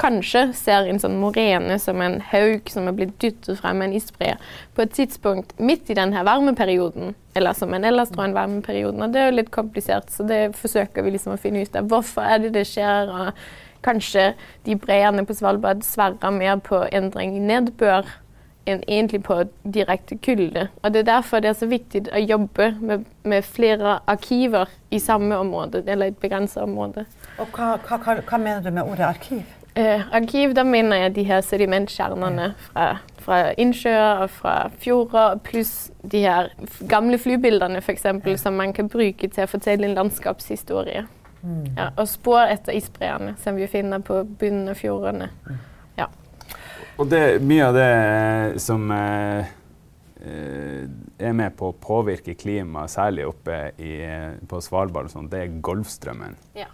Kanskje 0.00 0.40
ser 0.56 0.88
en 0.88 0.98
sånn 0.98 1.18
morene 1.20 1.76
som 1.78 2.00
en 2.02 2.16
haug 2.32 2.70
som 2.72 2.88
er 2.88 2.94
blitt 2.96 3.12
dyttet 3.22 3.60
frem 3.60 3.76
med 3.78 3.90
en 3.90 3.98
isbre 3.98 4.30
på 4.74 4.82
et 4.82 4.94
tidspunkt 4.96 5.52
midt 5.62 5.92
i 5.92 5.94
denne 5.94 6.24
varmeperioden, 6.26 7.12
eller 7.38 7.54
som 7.54 7.76
en 7.76 7.84
ellers 7.86 8.10
tror 8.10 8.24
en 8.24 8.34
varmeperioden. 8.34 9.04
Og 9.04 9.12
det 9.12 9.20
er 9.20 9.28
jo 9.28 9.36
litt 9.36 9.52
komplisert, 9.54 10.08
så 10.10 10.24
det 10.26 10.56
forsøker 10.58 11.04
vi 11.04 11.12
liksom 11.12 11.36
å 11.36 11.38
finne 11.38 11.62
ut 11.62 11.76
av. 11.78 11.92
Hvorfor 11.92 12.24
er 12.24 12.40
det 12.42 12.54
det 12.56 12.64
skjer? 12.72 13.12
og 13.12 13.44
Kanskje 13.82 14.32
de 14.66 14.76
breene 14.78 15.24
på 15.26 15.34
Svalbard 15.34 15.82
sverrer 15.86 16.34
mer 16.34 16.60
på 16.62 16.84
endring 16.92 17.36
i 17.36 17.42
nedbør 17.42 18.06
enn 18.66 18.82
egentlig 18.86 19.22
på 19.26 19.40
direkte 19.74 20.16
kulde. 20.22 20.68
Og 20.82 20.92
det 20.92 21.02
er 21.02 21.08
derfor 21.08 21.42
det 21.42 21.50
er 21.50 21.58
så 21.58 21.66
viktig 21.66 22.04
å 22.12 22.20
jobbe 22.22 22.68
med, 22.80 23.06
med 23.26 23.46
flere 23.46 23.98
arkiver 24.06 24.70
i 24.90 25.00
samme 25.02 25.38
område, 25.38 25.82
eller 25.86 26.12
et 26.12 26.20
begrenset 26.22 26.62
område. 26.62 27.06
Og 27.42 27.50
hva, 27.56 27.74
hva, 27.88 27.98
hva, 28.20 28.38
mener 28.38 28.62
du 28.62 28.70
med 28.70 28.86
ordet 28.86 29.08
arkiv? 29.08 29.42
Eh, 29.74 30.04
arkiv, 30.12 30.52
da 30.54 30.62
mener 30.68 31.06
jeg 31.06 31.14
de 31.16 31.24
her 31.24 31.40
sedimentkjernene 31.40 32.50
fra, 32.66 32.86
fra 33.24 33.40
innsjøer 33.58 34.26
og 34.26 34.30
fra 34.36 34.56
fjorder, 34.78 35.40
pluss 35.46 35.90
de 36.12 36.22
her 36.26 36.52
gamle 36.90 37.18
flybildene 37.18 37.80
f.eks., 37.80 38.06
som 38.42 38.60
man 38.60 38.76
kan 38.76 38.92
bruke 38.92 39.32
til 39.32 39.46
å 39.46 39.50
fortelle 39.50 39.88
en 39.88 39.96
landskapshistorie. 39.96 41.06
Ja, 41.42 41.88
og 41.98 42.06
spor 42.06 42.44
etter 42.46 42.76
isbreene, 42.78 43.34
som 43.42 43.56
vi 43.58 43.66
finner 43.70 44.02
på 44.04 44.20
bunnen 44.24 44.70
av 44.70 44.78
fjordene. 44.78 45.32
Og 47.00 47.08
det, 47.08 47.40
mye 47.42 47.66
av 47.66 47.76
det 47.76 48.60
som 48.62 48.84
eh, 48.92 49.48
eh, 50.20 50.82
er 51.18 51.32
med 51.36 51.56
på 51.56 51.70
å 51.70 51.78
påvirke 51.80 52.36
klimaet, 52.38 52.92
særlig 52.92 53.26
oppe 53.26 53.56
i, 53.80 53.96
på 54.48 54.60
Svalbard, 54.62 55.08
og 55.08 55.14
sånt, 55.14 55.32
det 55.32 55.40
er 55.46 55.56
Golfstrømmen. 55.64 56.36
Ja. 56.58 56.68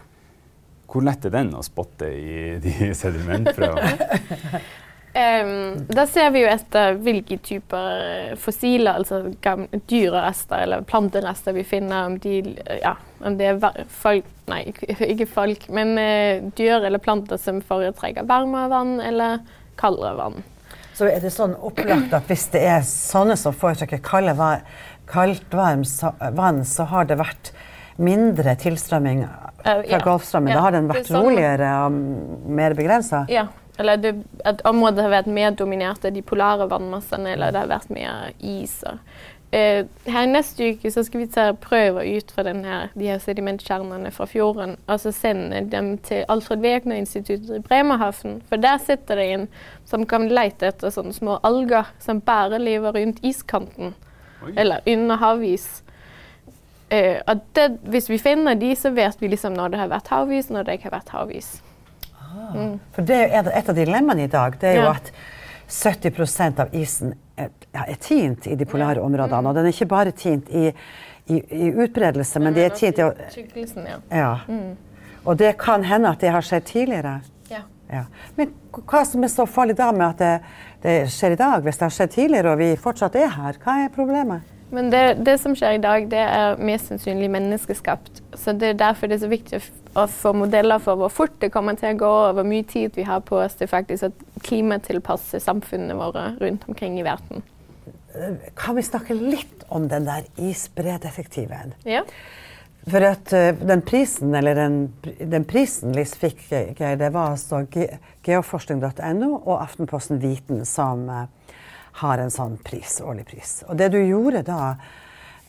Hvor 0.89 1.05
lett 1.05 1.25
er 1.29 1.35
den 1.35 1.55
å 1.55 1.63
spotte 1.65 2.11
i 2.11 2.59
de 2.65 2.91
sedimentprøvene? 3.01 4.63
Em, 5.17 5.87
da 5.89 6.05
ser 6.07 6.31
vi 6.35 6.43
jo 6.43 6.49
etter 6.51 6.99
hvilke 7.03 7.39
typer 7.43 8.35
fossiler, 8.41 9.01
altså 9.01 9.33
gamle 9.43 9.81
dyrerester 9.89 10.67
eller 10.67 10.85
planterester 10.87 11.57
vi 11.57 11.65
finner, 11.67 12.11
om, 12.11 12.19
de, 12.23 12.43
ja, 12.83 12.93
om 13.25 13.39
det 13.39 13.55
er 13.55 13.87
folk 14.01 14.35
Nei, 14.49 14.63
ikke, 14.89 15.27
folk, 15.29 15.67
men 15.77 15.91
uh, 16.01 16.47
dyr 16.57 16.87
eller 16.89 17.03
planter 17.05 17.37
som 17.37 17.59
foretrekker 17.61 18.25
varmere 18.25 18.71
vann 18.73 18.95
eller 19.05 19.43
kaldere 19.77 20.15
vann. 20.17 20.39
Så 20.97 21.11
er 21.13 21.21
det 21.21 21.35
sånn 21.35 21.53
opplagt 21.61 22.15
at 22.17 22.31
hvis 22.31 22.47
det 22.55 22.63
er 22.65 22.81
sånne 22.89 23.37
som 23.37 23.53
foretrekker 23.53 24.01
kalde 24.01 24.33
kaldt 25.09 25.53
varm 25.53 25.85
så, 25.85 26.15
vann, 26.33 26.65
så 26.65 26.89
har 26.89 27.11
det 27.11 27.19
vært 27.21 27.53
mindre 28.01 28.55
tilstrømming 28.57 29.27
fra 29.63 29.77
ja. 29.85 30.01
Golfstrømmen. 30.05 30.53
Ja, 30.53 30.59
Da 30.59 30.65
har 30.65 30.77
den 30.79 30.89
vært 30.91 31.09
sånn. 31.11 31.23
roligere 31.25 31.71
og 31.85 31.97
mer 32.59 32.77
begrensa? 32.79 33.25
Ja, 33.29 33.49
eller 33.79 33.97
det, 33.97 34.15
at 34.45 34.63
området 34.67 35.05
har 35.07 35.13
vært 35.13 35.31
mer 35.31 35.51
dominert 35.55 36.05
av 36.05 36.13
de 36.13 36.23
polare 36.23 36.67
vannmassene, 36.71 37.37
eller 37.37 37.55
det 37.55 37.63
har 37.63 37.71
vært 37.71 37.93
mer 37.95 38.33
is. 38.43 38.81
Eh, 39.51 39.87
her 40.05 40.27
neste 40.29 40.75
uke 40.75 40.91
så 40.93 41.01
skal 41.07 41.23
vi 41.23 41.27
ta 41.33 41.45
prøver 41.57 42.05
ut 42.19 42.33
fra 42.35 42.43
den 42.45 42.65
her, 42.69 42.91
de 42.99 43.07
her 43.09 43.21
sedimentkjernene 43.23 44.11
fra 44.13 44.27
fjorden, 44.29 44.75
og 44.85 45.01
så 45.01 45.13
sende 45.15 45.63
dem 45.73 45.95
til 46.05 46.27
Alfred 46.29 46.61
Wegener-instituttet 46.61 47.55
i 47.57 47.63
Bremerhaven. 47.65 48.43
For 48.51 48.61
der 48.61 48.83
sitter 48.83 49.17
det 49.17 49.29
en 49.33 49.47
som 49.89 50.05
kan 50.11 50.27
lete 50.29 50.69
etter 50.69 50.93
sånne 50.93 51.17
små 51.17 51.39
alger 51.47 51.89
som 52.03 52.21
bare 52.21 52.61
lever 52.61 52.99
rundt 52.99 53.23
iskanten, 53.25 53.95
Oi. 54.45 54.53
eller 54.57 54.85
under 54.87 55.23
havis. 55.23 55.69
Uh, 56.93 57.21
det, 57.57 57.71
hvis 57.89 58.09
vi 58.11 58.19
finner 58.21 58.57
de, 58.57 58.75
så 58.77 58.91
vet 58.97 59.17
vi 59.21 59.29
liksom 59.33 59.57
når 59.57 59.73
det 59.73 59.81
har 59.81 59.91
vært 59.93 60.13
havis, 60.13 60.53
når 60.53 60.67
det 60.67 60.77
ikke 60.77 60.91
har 60.91 60.99
vært 60.99 61.17
havis. 61.17 61.51
For 62.97 63.09
det 63.09 63.19
er 63.19 63.35
jo 63.45 63.53
et 63.61 63.69
av 63.69 63.77
dilemmaene 63.77 64.27
i 64.27 64.33
dag. 64.33 64.57
Det 64.61 64.73
er 64.73 64.81
jo 64.83 64.89
at 64.91 65.13
70% 65.69 66.63
av 66.65 66.75
isen 66.77 67.15
er, 67.37 67.51
ja, 67.75 67.85
er 67.85 67.99
tint 68.01 68.47
i 68.49 68.57
de 68.57 68.67
polare 68.69 69.03
områdene. 69.05 69.51
Og 69.51 69.59
den 69.59 69.69
er 69.69 69.75
ikke 69.75 69.91
bare 69.91 70.15
tint 70.17 70.49
i, 70.49 70.69
i, 71.29 71.39
i 71.39 71.73
utbredelse, 71.73 72.41
men 72.41 72.57
det 72.57 72.69
er 72.69 72.77
tint 72.77 73.01
i 73.01 73.05
å 73.05 73.11
Tykkelsen, 73.35 73.89
ja. 73.89 73.99
ja. 74.11 74.31
Og 75.29 75.37
det 75.41 75.55
kan 75.61 75.85
hende 75.85 76.15
at 76.15 76.25
det 76.25 76.33
har 76.33 76.45
skjedd 76.47 76.69
tidligere. 76.71 77.19
ja. 77.53 77.65
Ja. 77.89 78.05
Men 78.37 78.51
hva 78.85 79.01
som 79.09 79.23
er 79.25 79.31
så 79.33 79.47
farlig 79.49 79.79
da 79.79 79.89
med 79.97 80.11
at 80.11 80.19
det, 80.21 80.33
det 80.83 80.97
skjer 81.13 81.33
i 81.33 81.41
dag, 81.41 81.63
hvis 81.65 81.79
det 81.81 81.87
har 81.87 81.95
skjedd 81.97 82.11
tidligere 82.13 82.53
og 82.53 82.61
vi 82.61 82.69
fortsatt 82.77 83.17
er 83.17 83.31
her? 83.33 83.57
Hva 83.63 83.79
er 83.87 83.95
problemet? 83.95 84.58
Men 84.71 84.91
det, 84.93 85.03
det 85.25 85.39
som 85.41 85.55
skjer 85.57 85.79
i 85.79 85.83
dag, 85.83 86.09
det 86.11 86.21
er 86.21 86.59
mest 86.61 86.91
sannsynlig 86.91 87.31
menneskeskapt. 87.33 88.23
Så 88.37 88.53
det 88.53 88.75
er 88.75 88.81
derfor 88.83 89.09
det 89.09 89.17
er 89.17 89.23
så 89.25 89.31
viktig 89.33 89.61
å, 89.97 90.05
få 90.13 90.35
modeller 90.37 90.83
for 90.85 91.01
hvor 91.01 91.13
fort 91.13 91.39
det 91.41 91.51
kommer 91.55 91.79
til 91.81 91.95
å 91.95 92.01
gå, 92.03 92.11
og 92.29 92.35
hvor 92.37 92.49
mye 92.49 92.67
tid 92.69 92.93
vi 92.97 93.07
har 93.09 93.23
på 93.25 93.39
oss 93.41 93.57
til 93.59 93.71
faktisk 93.71 94.11
å 94.11 94.43
klimatilpasse 94.45 95.41
samfunnene 95.41 95.97
våre 95.97 96.33
rundt 96.43 96.69
omkring 96.69 96.99
i 97.01 97.07
verden. 97.07 97.47
Kan 98.59 98.77
vi 98.77 98.85
snakke 98.85 99.17
litt 99.17 99.65
om 99.73 99.89
den 99.89 100.07
der 100.09 100.29
isbredetektiven? 100.37 101.75
Ja. 101.89 102.05
For 102.89 103.05
at 103.05 103.33
eh, 103.37 103.57
den 103.69 103.83
prisen, 103.85 104.35
eller 104.37 104.57
den, 104.57 104.79
den 105.03 105.45
prisen 105.49 105.93
Liss 105.97 106.15
fikk, 106.17 106.45
det 106.49 107.11
var 107.13 107.35
altså 107.35 107.65
geoforskning.no 108.25 109.33
og 109.35 109.57
Aftenposten 109.59 110.23
Viten 110.23 110.65
som 110.69 111.05
eh, 111.13 111.27
har 112.01 112.23
en 112.23 112.33
sånn 112.33 112.57
pris, 112.65 112.99
årlig 113.05 113.27
pris. 113.29 113.59
Og 113.69 113.79
det 113.81 113.91
du 113.95 113.99
gjorde 114.01 114.45
da 114.47 114.63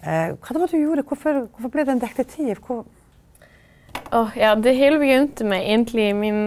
eh, 0.01 0.35
Hva 0.35 0.55
det 0.55 0.61
var 0.61 0.71
du 0.71 0.77
gjorde? 0.79 1.05
Hvorfor, 1.07 1.43
hvorfor 1.47 1.73
ble 1.73 1.85
det 1.87 1.95
en 1.95 2.03
detektiv? 2.03 2.61
Hvor, 2.65 2.85
oh, 4.15 4.37
ja, 4.37 4.55
det 4.55 4.77
hele 4.77 5.01
begynte 5.01 5.47
med 5.47 5.65
egentlig 5.65 6.11
min 6.17 6.43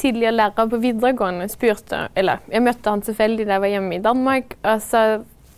tidligere 0.00 0.34
lærer 0.34 0.70
på 0.72 0.80
videregående 0.80 1.48
spurte 1.52 2.06
Eller 2.16 2.40
jeg 2.50 2.64
møtte 2.64 2.90
han 2.90 3.04
tilfeldig 3.04 3.44
da 3.46 3.58
jeg 3.58 3.64
var 3.64 3.74
hjemme 3.74 3.96
i 3.98 4.02
Danmark, 4.02 4.56
og 4.64 4.82
så 4.84 5.02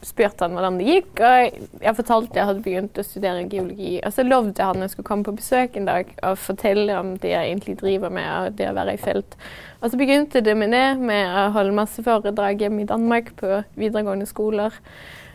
spurte 0.04 0.44
han 0.44 0.54
hvordan 0.56 0.78
det 0.80 0.88
gikk. 0.88 1.22
Og 1.24 1.80
jeg 1.84 1.96
fortalte 1.98 2.40
jeg 2.40 2.48
hadde 2.50 2.64
begynt 2.64 3.00
å 3.00 3.06
studere 3.06 3.46
geologi. 3.50 3.96
Og 4.04 4.14
så 4.14 4.26
lovde 4.26 4.68
han 4.68 4.80
at 4.80 4.88
jeg 4.88 4.94
skulle 4.94 5.10
komme 5.10 5.26
på 5.26 5.36
besøk 5.38 5.78
en 5.78 5.88
dag 5.88 6.12
og 6.20 6.40
fortelle 6.40 6.98
om 7.00 7.14
det 7.22 7.32
jeg 7.32 7.50
egentlig 7.50 7.78
driver 7.80 8.14
med, 8.14 8.30
og 8.34 8.58
det 8.58 8.70
å 8.70 8.76
være 8.76 8.96
i 8.96 9.02
felt. 9.02 9.38
Og 9.80 9.90
så 9.90 10.00
begynte 10.00 10.44
det 10.44 10.56
med 10.56 10.72
det, 10.72 10.86
med 11.00 11.28
å 11.28 11.48
holde 11.56 11.76
masse 11.76 12.04
foredrag 12.04 12.62
hjemme 12.64 12.84
i 12.84 12.88
Danmark 12.88 13.34
på 13.40 13.62
videregående 13.76 14.28
skoler. 14.28 14.76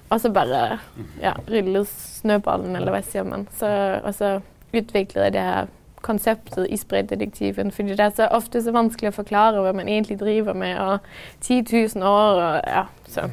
Og 0.09 0.21
så 0.21 0.31
bare 0.33 0.79
ja, 1.21 1.35
rulle 1.49 1.83
snøballen, 1.89 2.73
eller 2.77 2.95
hva 2.95 3.03
sier 3.05 3.27
man. 3.27 3.45
Så, 3.59 3.69
og 4.01 4.15
så 4.17 4.39
utviklet 4.73 5.27
jeg 5.27 5.35
det 5.35 5.43
her 5.45 5.69
konseptet 6.01 6.69
isbredetektiven. 6.71 7.71
Fordi 7.71 7.93
det 7.93 7.99
er 7.99 8.15
så 8.15 8.29
ofte 8.33 8.61
så 8.63 8.73
vanskelig 8.73 9.11
å 9.11 9.19
forklare 9.19 9.61
hva 9.61 9.73
man 9.75 9.91
egentlig 9.91 10.19
driver 10.21 10.57
med. 10.57 10.79
Og 10.79 10.99
10 11.45 11.61
000 11.99 12.09
år 12.09 12.41
og 12.41 12.59
ja, 12.65 12.85
så. 13.09 13.29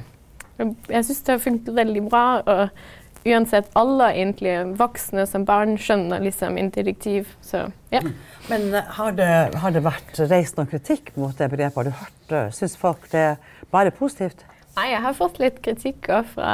Jeg 0.58 1.04
syns 1.08 1.22
det 1.26 1.34
har 1.36 1.42
funket 1.42 1.74
veldig 1.76 2.04
bra. 2.08 2.26
Og 2.46 3.26
uansett 3.26 3.70
alle 3.78 4.10
egentlig 4.14 4.54
voksne 4.78 5.26
som 5.26 5.44
barn 5.46 5.76
skjønner 5.80 6.22
liksom 6.22 6.58
interdiktiv. 6.60 7.32
Så 7.44 7.66
ja. 7.90 8.02
men 8.50 8.68
eh, 8.74 8.92
har 8.98 9.16
det, 9.18 9.30
har 9.62 9.74
det 9.74 9.82
vært 9.86 10.20
reist 10.30 10.58
noen 10.58 10.70
kritikk 10.70 11.10
mot 11.18 11.36
det 11.38 11.50
begrepet? 11.52 11.76
Har 11.76 11.88
du 11.88 11.96
hørt 12.02 12.28
det? 12.30 12.44
Syns 12.56 12.76
folk 12.78 13.08
det 13.12 13.24
er 13.32 13.64
bare 13.74 13.94
positivt? 13.94 14.46
Nei, 14.76 14.90
jeg 14.92 15.00
har 15.06 15.14
fått 15.16 15.38
litt 15.40 15.62
kritikk 15.64 16.04
fra 16.04 16.22
fra 16.34 16.50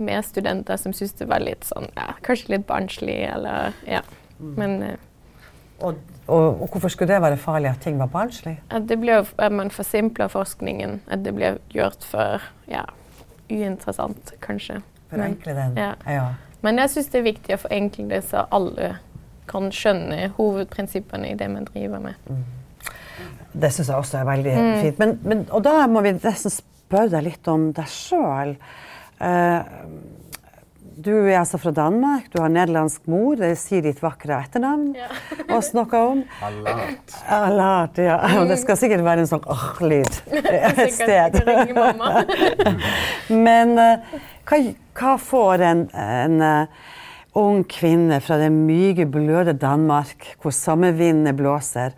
medstudenter 0.00 0.80
som 0.80 0.94
syns 0.96 1.12
det 1.18 1.26
var 1.28 1.42
litt 1.44 1.66
sånn 1.68 1.90
ja, 1.92 2.14
kanskje 2.24 2.54
litt 2.54 2.64
barnslig, 2.68 3.18
eller 3.28 3.76
ja. 3.84 4.00
Men 4.40 4.82
eh, 4.82 4.98
Og, 5.80 5.96
og, 6.26 6.62
og 6.62 6.72
hvorfor 6.72 6.92
skulle 6.92 7.12
det 7.12 7.20
være 7.22 7.36
farlig 7.40 7.70
at 7.70 7.82
ting 7.84 8.00
var 8.00 8.08
barnslig? 8.12 8.58
at 8.68 8.88
det 8.88 8.98
ble, 9.00 9.20
at 9.20 9.52
man 9.52 9.70
forsimpler 9.72 10.28
forskningen. 10.28 11.00
At 11.08 11.24
det 11.24 11.32
blir 11.36 11.60
gjort 11.72 12.04
for 12.04 12.44
ja, 12.68 12.84
uinteressant, 13.50 14.32
kanskje. 14.40 14.80
Men, 15.10 15.18
Forenkle 15.20 15.54
den? 15.56 15.76
ja. 15.76 15.94
ja. 16.06 16.26
men 16.62 16.78
jeg 16.78 16.90
syns 16.90 17.08
det 17.10 17.18
er 17.18 17.26
viktig 17.26 17.54
å 17.56 17.60
forenkle 17.64 18.08
det, 18.08 18.22
så 18.30 18.44
alle 18.50 18.92
kan 19.50 19.70
skjønne 19.74 20.28
hovedprinsippene 20.36 21.32
i 21.32 21.34
det 21.34 21.48
vi 21.50 21.64
driver 21.72 21.98
med. 22.04 22.14
Det 23.52 23.72
syns 23.74 23.88
jeg 23.90 23.96
også 23.96 24.18
er 24.20 24.24
veldig 24.28 24.52
Mm. 24.56 24.80
fint. 24.82 24.98
Men, 24.98 25.18
men, 25.24 25.46
og 25.50 25.64
da 25.66 25.86
må 25.90 26.00
vi 26.06 26.12
nesten 26.12 26.50
spørre 26.54 27.08
deg 27.10 27.24
litt 27.26 27.48
om 27.50 27.72
deg 27.74 27.88
sjøl. 27.90 28.52
Du 30.96 31.12
er 31.14 31.38
altså 31.40 31.58
fra 31.60 31.70
Danmark, 31.74 32.28
du 32.32 32.40
har 32.42 32.50
nederlandsk 32.52 33.06
mor, 33.10 33.36
det 33.38 33.52
sier 33.60 33.82
ditt 33.84 34.00
vakre 34.02 34.40
etternavn 34.42 34.94
oss 35.54 35.72
noe 35.76 36.00
om. 36.00 36.22
Alert. 36.44 37.16
Alert, 37.30 38.00
ja. 38.02 38.18
Og 38.40 38.50
det 38.50 38.58
skal 38.62 38.78
sikkert 38.80 39.04
være 39.06 39.24
en 39.24 39.30
sånn 39.30 39.44
åh-lyd 39.50 40.10
et 40.40 40.94
sted. 40.94 41.38
Men 43.46 43.76
eh, 43.80 44.16
hva, 44.48 44.62
hva 45.00 45.14
får 45.22 45.66
en, 45.68 45.84
en 45.94 46.46
eh, 46.46 46.88
ung 47.38 47.62
kvinne 47.70 48.18
fra 48.24 48.40
det 48.40 48.50
myke, 48.54 49.06
bløde 49.10 49.54
Danmark, 49.60 50.32
hvor 50.42 50.54
sommervindene 50.54 51.36
blåser, 51.38 51.94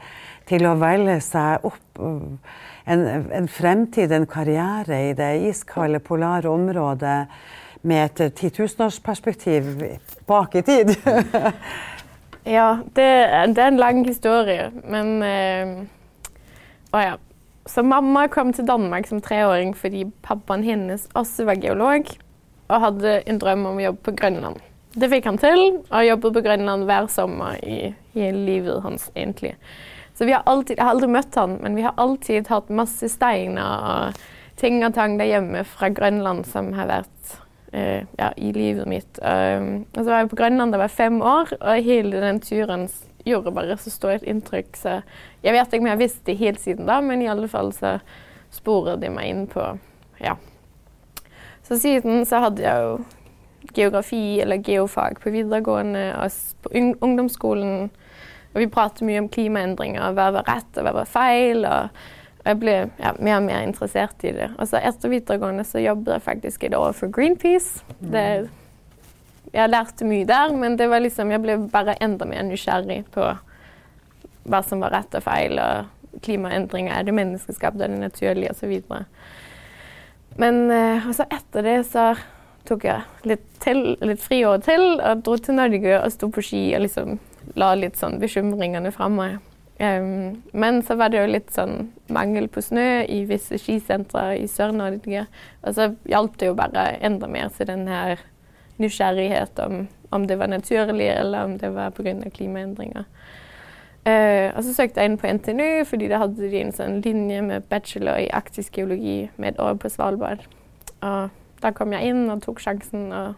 til 0.51 0.67
å 0.69 0.77
velge 0.81 1.17
seg 1.25 1.65
opp 1.69 2.03
eh, 2.03 2.61
en, 2.93 3.09
en 3.33 3.51
fremtid, 3.51 4.13
en 4.13 4.29
karriere 4.29 5.03
i 5.09 5.13
det 5.19 5.33
iskalde, 5.49 6.03
polare 6.03 6.51
området 6.51 7.19
med 7.83 8.21
et 8.21 8.35
titusenårsperspektiv 8.39 9.73
bak 10.27 10.55
i 10.55 10.63
tid? 10.63 10.95
Ja, 12.45 12.79
det, 12.95 13.05
det 13.55 13.63
er 13.63 13.69
en 13.71 13.79
lang 13.79 14.01
historie, 14.07 14.71
men 14.91 15.23
eh, 15.23 15.77
Å 16.91 17.03
ja. 17.03 17.13
Så 17.71 17.85
mamma 17.87 18.25
kom 18.27 18.51
til 18.51 18.67
Danmark 18.67 19.07
som 19.07 19.21
treåring 19.23 19.71
fordi 19.79 20.09
pappaen 20.27 20.65
hennes 20.67 21.05
også 21.15 21.47
var 21.47 21.61
geolog 21.63 22.09
og 22.67 22.81
hadde 22.83 23.21
en 23.31 23.39
drøm 23.39 23.69
om 23.71 23.79
å 23.79 23.85
jobbe 23.85 24.03
på 24.09 24.17
Grønland. 24.19 24.59
Det 24.99 25.09
fikk 25.13 25.29
han 25.31 25.39
til, 25.39 25.63
og 25.79 26.07
jobbet 26.09 26.35
på 26.35 26.43
Grønland 26.43 26.89
hver 26.89 27.07
sommer 27.13 27.61
i 27.63 27.93
hele 28.17 28.43
livet 28.49 28.83
hans. 28.83 29.11
egentlig. 29.15 29.55
Så 30.19 30.27
har 30.27 30.43
alltid, 30.47 30.77
Jeg 30.77 30.85
har 30.85 30.91
aldri 30.91 31.09
møtt 31.09 31.35
han, 31.35 31.59
men 31.63 31.77
vi 31.77 31.83
har 31.83 31.95
alltid 31.97 32.49
hatt 32.49 32.69
masse 32.69 33.09
steiner 33.09 33.87
og 33.93 34.21
ting 34.57 34.83
og 34.85 34.95
tang 34.95 35.17
der 35.19 35.31
hjemme 35.31 35.65
fra 35.65 35.89
Grønland 35.89 36.45
som 36.47 36.73
har 36.73 36.91
vært 36.91 37.39
ja, 37.73 38.33
i 38.37 38.53
livet 38.53 38.89
mitt. 38.89 39.19
Um, 39.23 39.87
og 39.97 40.03
så 40.03 40.11
var 40.11 40.19
jeg 40.23 40.33
på 40.33 40.39
Grønland 40.43 40.73
da 40.73 40.79
jeg 40.79 40.85
var 40.85 40.93
fem 40.97 41.23
år, 41.25 41.55
og 41.61 41.87
hele 41.87 42.21
den 42.21 42.41
turen 42.45 42.89
gjorde 43.25 43.55
bare 43.55 43.77
så 43.81 43.91
stort 43.91 44.27
inntrykk. 44.29 44.77
Så 44.77 44.99
jeg 45.43 45.55
vet 45.55 45.73
ikke 45.73 45.83
om 45.83 45.89
jeg 45.89 45.97
har 45.97 46.03
visst 46.03 46.23
det 46.27 46.39
helt 46.41 46.61
siden 46.61 46.91
da, 46.91 47.01
men 47.01 47.23
i 47.23 47.31
alle 47.33 47.49
fall 47.49 47.73
så 47.77 47.97
sporet 48.53 49.01
de 49.01 49.11
meg 49.13 49.31
inn 49.31 49.47
på 49.51 49.65
ja. 50.23 50.37
Så 51.63 51.79
siden 51.81 52.27
så 52.29 52.43
hadde 52.45 52.63
jeg 52.63 52.85
jo 52.85 52.97
geografi 53.75 54.41
eller 54.43 54.63
geofag 54.63 55.21
på 55.23 55.31
videregående 55.33 56.11
og 56.19 56.35
på 56.63 56.73
ung 56.79 56.95
ungdomsskolen. 57.01 57.91
Og 58.53 58.61
vi 58.61 58.69
pratet 58.69 59.07
mye 59.09 59.23
om 59.23 59.31
klimaendringer, 59.33 60.13
hva 60.13 60.29
var 60.35 60.45
rett 60.49 60.77
og 60.77 60.85
hva 60.85 60.93
var 60.99 61.09
feil. 61.09 61.65
og 61.65 61.89
jeg 62.43 62.59
ble 62.59 62.75
ja, 62.99 63.13
mer 63.23 63.39
og 63.39 63.47
mer 63.47 63.63
interessert 63.63 64.25
i 64.27 64.33
det. 64.35 64.51
Og 64.59 64.67
så 64.71 64.81
etter 64.83 65.13
videregående 65.13 65.65
så 65.67 65.83
jobbet 65.83 66.17
jeg 66.17 66.27
faktisk 66.27 66.67
et 66.67 66.75
år 66.75 66.93
for 66.99 67.13
Greenpeace. 67.15 67.85
Det, 68.01 68.27
jeg 69.53 69.71
lærte 69.71 70.09
mye 70.09 70.27
der, 70.27 70.55
men 70.59 70.77
det 70.81 70.89
var 70.91 71.05
liksom, 71.05 71.31
jeg 71.31 71.43
ble 71.45 71.59
bare 71.73 71.99
enda 72.03 72.27
mer 72.29 72.43
nysgjerrig 72.49 73.03
på 73.15 73.31
hva 74.43 74.63
som 74.67 74.83
var 74.83 74.95
rett 74.97 75.15
og 75.15 75.23
feil, 75.23 75.61
og 75.63 76.21
klimaendringer, 76.25 76.93
er 76.97 77.07
det 77.07 77.15
menneskeskapt, 77.15 77.81
er 77.81 77.93
det 77.93 78.01
naturlig, 78.01 78.51
osv. 78.51 78.75
Men 80.41 80.65
eh, 80.71 81.07
altså 81.07 81.29
etter 81.31 81.67
det 81.67 81.79
så 81.89 82.13
tok 82.69 82.87
jeg 82.87 83.29
litt, 83.29 83.47
til, 83.63 83.95
litt 84.03 84.23
friår 84.23 84.63
til 84.67 84.85
og 84.97 85.23
dro 85.27 85.37
til 85.39 85.59
Norge 85.59 85.97
og 85.99 86.13
sto 86.15 86.29
på 86.33 86.45
ski 86.47 86.63
og 86.77 86.85
liksom 86.87 87.19
la 87.59 87.73
litt 87.79 87.99
sånn 87.99 88.21
bekymringene 88.23 88.93
fra 88.95 89.09
meg. 89.13 89.41
Um, 89.83 90.43
men 90.53 90.83
så 90.83 90.95
var 90.95 91.11
det 91.11 91.19
jo 91.19 91.31
litt 91.33 91.49
sånn 91.51 91.89
mangel 92.13 92.47
på 92.53 92.63
snø 92.63 93.03
i 93.11 93.25
visse 93.27 93.59
skisentre 93.59 94.37
i 94.39 94.45
Sør-Norge. 94.47 95.25
Og 95.67 95.75
så 95.75 95.89
hjalp 96.07 96.37
det 96.39 96.53
jo 96.53 96.59
bare 96.59 96.85
enda 97.03 97.27
mer 97.27 97.51
til 97.57 97.67
den 97.67 97.89
her 97.91 98.23
nysgjerrighet 98.79 99.59
om, 99.65 99.89
om 100.15 100.29
det 100.31 100.39
var 100.39 100.53
naturlig, 100.53 101.09
eller 101.11 101.49
om 101.49 101.57
det 101.59 101.73
var 101.75 101.91
pga. 101.97 102.15
klimaendringer. 102.31 103.09
Uh, 104.07 104.55
og 104.55 104.63
så 104.63 104.77
søkte 104.77 105.03
jeg 105.03 105.11
inn 105.11 105.19
på 105.19 105.35
NTNU, 105.35 105.85
fordi 105.91 106.11
da 106.11 106.23
hadde 106.23 106.51
de 106.55 106.63
en 106.63 106.75
sånn 106.75 107.03
linje 107.03 107.43
med 107.43 107.67
bachelor 107.71 108.23
i 108.23 108.31
arktisk 108.31 108.79
geologi 108.79 109.31
med 109.37 109.55
et 109.55 109.63
år 109.63 109.75
på 109.83 109.91
Svalbard. 109.91 110.47
Og 111.03 111.35
da 111.63 111.75
kom 111.75 111.95
jeg 111.95 112.11
inn 112.11 112.29
og 112.31 112.43
tok 112.47 112.63
sjansen 112.63 113.11
og 113.11 113.35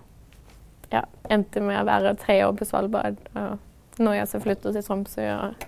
ja, 0.92 1.06
endte 1.32 1.64
med 1.64 1.80
å 1.80 1.88
være 1.88 2.18
tre 2.20 2.42
år 2.44 2.52
på 2.56 2.68
Svalbard. 2.68 3.16
Og 3.32 3.56
nå 4.02 4.14
jeg 4.16 4.26
så 4.30 4.40
flyttet 4.42 4.74
til 4.74 4.82
Tromsø 4.86 5.24
og 5.34 5.64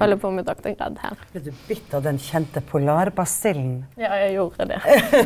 holder 0.00 0.18
på 0.20 0.30
med 0.34 0.46
doktorgrad 0.48 0.98
her. 1.02 1.16
Ble 1.32 1.42
du 1.46 1.50
bitt 1.68 1.94
av 1.96 2.02
den 2.04 2.18
kjente 2.20 2.60
polarbasillen? 2.68 3.84
Ja, 4.00 4.12
jeg 4.24 4.34
gjorde 4.38 4.66
det. 4.72 4.80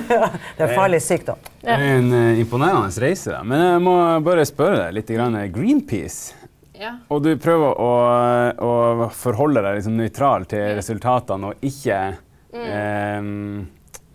Det 0.58 0.66
er 0.68 0.74
farlig 0.76 1.00
sykdom. 1.02 1.40
Det 1.64 1.72
er 1.74 1.84
en 1.96 2.12
uh, 2.12 2.38
imponerende 2.40 2.90
reise. 3.02 3.32
Da. 3.32 3.42
Men 3.46 3.64
jeg 3.64 3.82
må 3.86 3.96
bare 4.26 4.44
spørre 4.48 4.82
deg 4.84 4.98
litt. 5.00 5.10
Grann, 5.14 5.38
Greenpeace. 5.54 6.34
Ja. 6.74 6.96
Og 7.14 7.22
du 7.22 7.30
prøver 7.38 7.76
å, 7.78 7.90
å 8.66 9.08
forholde 9.14 9.62
deg 9.62 9.76
liksom 9.78 9.98
nøytral 9.98 10.46
til 10.50 10.72
resultatene 10.78 11.52
og 11.52 11.66
ikke 11.66 12.00
Mm. 12.54 13.66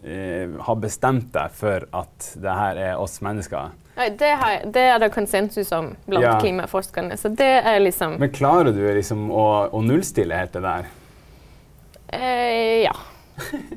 eh, 0.08 0.12
eh, 0.16 0.50
ha 0.64 0.76
bestemt 0.80 1.34
deg 1.36 1.52
for 1.52 1.84
at 1.92 2.30
det 2.40 2.54
her 2.56 2.78
er 2.80 3.02
oss 3.04 3.18
mennesker. 3.26 3.74
Nei, 4.00 4.10
det, 4.16 4.32
har 4.40 4.62
det 4.72 4.86
er 4.94 5.00
det 5.04 5.12
konsensus 5.12 5.72
om 5.76 5.92
blant 6.08 6.24
Ja. 6.24 6.38
klimaforskerne. 6.40 7.18
Så 7.20 7.30
det 7.36 7.52
er 7.68 7.80
liksom 7.84 8.18
Men 8.20 8.32
klarer 8.32 8.72
du 8.72 8.82
liksom 8.96 9.28
å, 9.32 9.68
å 9.76 9.82
nullstille 9.84 10.38
helt 10.40 10.56
det 10.56 10.64
der? 10.64 10.88
Eh, 12.16 12.84
ja. 12.88 12.96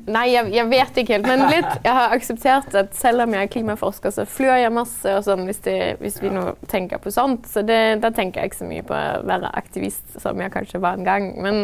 Nei, 0.07 0.25
jeg, 0.33 0.49
jeg 0.51 0.67
vet 0.67 0.97
ikke 0.99 1.13
helt. 1.15 1.27
Men 1.27 1.45
litt, 1.47 1.67
jeg 1.85 1.93
har 1.95 2.11
akseptert 2.15 2.73
at 2.75 2.95
selv 2.97 3.23
om 3.23 3.35
jeg 3.35 3.47
er 3.47 3.51
klimaforsker, 3.53 4.11
så 4.11 4.25
flyr 4.27 4.57
jeg 4.59 4.73
masse 4.75 5.13
og 5.15 5.23
sånn 5.27 5.45
hvis, 5.47 5.61
det, 5.63 5.75
hvis 6.01 6.17
vi 6.23 6.31
nå 6.33 6.45
tenker 6.71 6.99
på 7.03 7.13
sånt. 7.15 7.47
Så 7.51 7.63
det, 7.67 7.79
da 8.03 8.11
tenker 8.15 8.41
jeg 8.43 8.51
ikke 8.51 8.61
så 8.63 8.67
mye 8.67 8.83
på 8.87 8.97
å 8.97 9.21
være 9.29 9.51
aktivist 9.59 10.17
som 10.23 10.41
jeg 10.43 10.51
kanskje 10.55 10.81
var 10.83 10.99
en 10.99 11.07
gang. 11.07 11.29
Men 11.43 11.61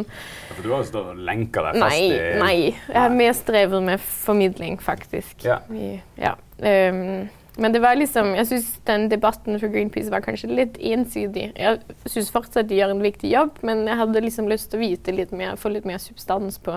For 0.54 0.64
du 0.64 0.72
har 0.72 0.84
jo 0.86 0.92
stått 0.92 1.12
og 1.16 1.26
lenka 1.28 1.66
deg 1.68 1.82
fast 1.82 1.98
nei, 1.98 2.06
i 2.08 2.40
nei. 2.44 2.56
Jeg 2.70 3.00
har 3.02 3.18
mer 3.20 3.36
strevet 3.40 3.90
med 3.92 4.08
formidling, 4.24 4.80
faktisk. 4.84 5.36
Ja. 5.48 5.60
I, 5.74 5.98
ja. 6.20 6.38
Ehm, 6.64 7.28
men 7.60 7.74
det 7.76 7.82
var 7.84 7.98
liksom, 8.00 8.32
jeg 8.38 8.48
syns 8.48 8.70
den 8.88 9.08
debatten 9.12 9.60
for 9.60 9.72
Greenpeace 9.74 10.12
var 10.12 10.24
kanskje 10.24 10.52
litt 10.52 10.78
ensidig. 10.80 11.50
Jeg 11.60 11.80
syns 12.08 12.32
fortsatt 12.34 12.70
de 12.70 12.80
gjør 12.80 12.94
en 12.96 13.04
viktig 13.04 13.32
jobb, 13.32 13.60
men 13.68 13.86
jeg 13.90 14.00
hadde 14.00 14.24
liksom 14.24 14.48
lyst 14.52 14.72
til 14.72 14.80
å 14.80 14.86
vite 14.86 15.16
litt 15.16 15.34
mer, 15.36 15.60
få 15.60 15.74
litt 15.74 15.88
mer 15.88 16.00
substans 16.02 16.60
på 16.64 16.76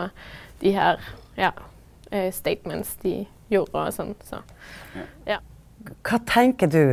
de 0.63 0.75
her 0.75 1.01
ja, 1.39 1.53
eh, 2.11 2.31
statements 2.35 2.97
de 3.03 3.23
gjorde 3.53 3.87
og 3.87 3.95
sånn. 3.95 4.15
Så. 4.27 4.43
Ja. 5.29 5.39
Hva 6.03 6.19
tenker 6.29 6.71
du 6.71 6.85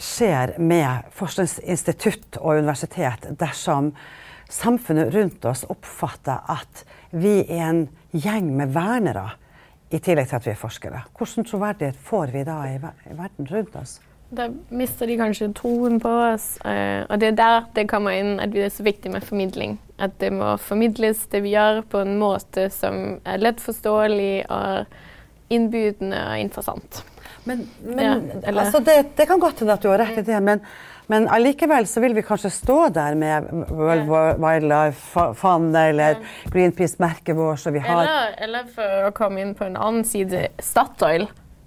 skjer 0.00 0.56
med 0.58 1.08
forskningsinstitutt 1.14 2.40
og 2.40 2.60
universitet 2.64 3.28
dersom 3.40 3.92
samfunnet 4.50 5.14
rundt 5.14 5.44
oss 5.48 5.64
oppfatter 5.70 6.44
at 6.50 6.84
vi 7.14 7.40
er 7.44 7.68
en 7.68 7.84
gjeng 8.10 8.50
med 8.58 8.74
vernere, 8.74 9.34
i 9.94 10.00
tillegg 10.02 10.26
til 10.30 10.40
at 10.40 10.48
vi 10.48 10.52
er 10.54 10.58
forskere? 10.58 11.04
Hvilken 11.18 11.46
troverdighet 11.46 12.00
får 12.08 12.32
vi 12.34 12.42
da 12.46 12.58
i 12.72 12.78
ver- 12.82 13.06
i 13.10 13.14
verden 13.18 13.48
rundt 13.50 13.76
oss? 13.78 14.00
Da 14.34 14.48
mister 14.74 15.06
de 15.06 15.14
kanskje 15.20 15.50
troen 15.54 16.00
på 16.02 16.10
oss. 16.32 16.58
eh, 16.64 17.04
og 17.08 17.20
det 17.20 17.28
er 17.28 17.36
der 17.38 17.66
det 17.76 17.88
kommer 17.88 18.16
inn 18.16 18.40
at 18.40 18.50
det 18.50 18.64
er 18.66 18.72
så 18.74 18.82
viktig 18.82 19.12
med 19.12 19.22
formidling. 19.22 19.78
At 19.98 20.18
det 20.18 20.32
må 20.32 20.56
formidles, 20.58 21.26
det 21.30 21.42
vi 21.44 21.52
gjør, 21.54 21.82
på 21.86 22.00
en 22.02 22.18
måte 22.18 22.70
som 22.74 23.20
er 23.24 23.38
lett 23.38 23.60
forståelig 23.62 24.46
og 24.50 24.86
innbydende 25.54 26.18
og 26.32 26.40
interessant. 26.40 27.04
Men, 27.44 27.68
men 27.84 28.30
Ja, 28.42 28.50
altså 28.64 28.80
det, 28.80 29.16
det 29.16 29.28
kan 29.28 29.40
godt 29.40 29.60
hende 29.60 29.76
at 29.76 29.82
du 29.82 29.88
har 29.92 30.00
rett 30.00 30.18
i 30.18 30.22
det, 30.26 30.42
men, 30.42 30.60
men 31.06 31.28
allikevel 31.28 31.86
så 31.86 32.00
vil 32.00 32.14
vi 32.16 32.22
kanskje 32.24 32.50
stå 32.50 32.88
der 32.96 33.14
med 33.20 33.48
World 33.68 34.38
Wildlife 34.40 35.24
Fund 35.36 35.76
eller 35.76 36.16
Greenpeace-merket 36.52 37.36
vårt, 37.36 37.60
som 37.60 37.72
vi 37.76 37.82
har 37.84 38.02
Eller, 38.02 38.34
eller 38.46 38.68
for 38.74 39.08
å 39.08 39.14
komme 39.16 39.40
inn 39.44 39.54
på 39.58 39.66
en 39.68 39.76
annen 39.76 40.04
side, 40.08 40.46
Statoil. 40.64 41.26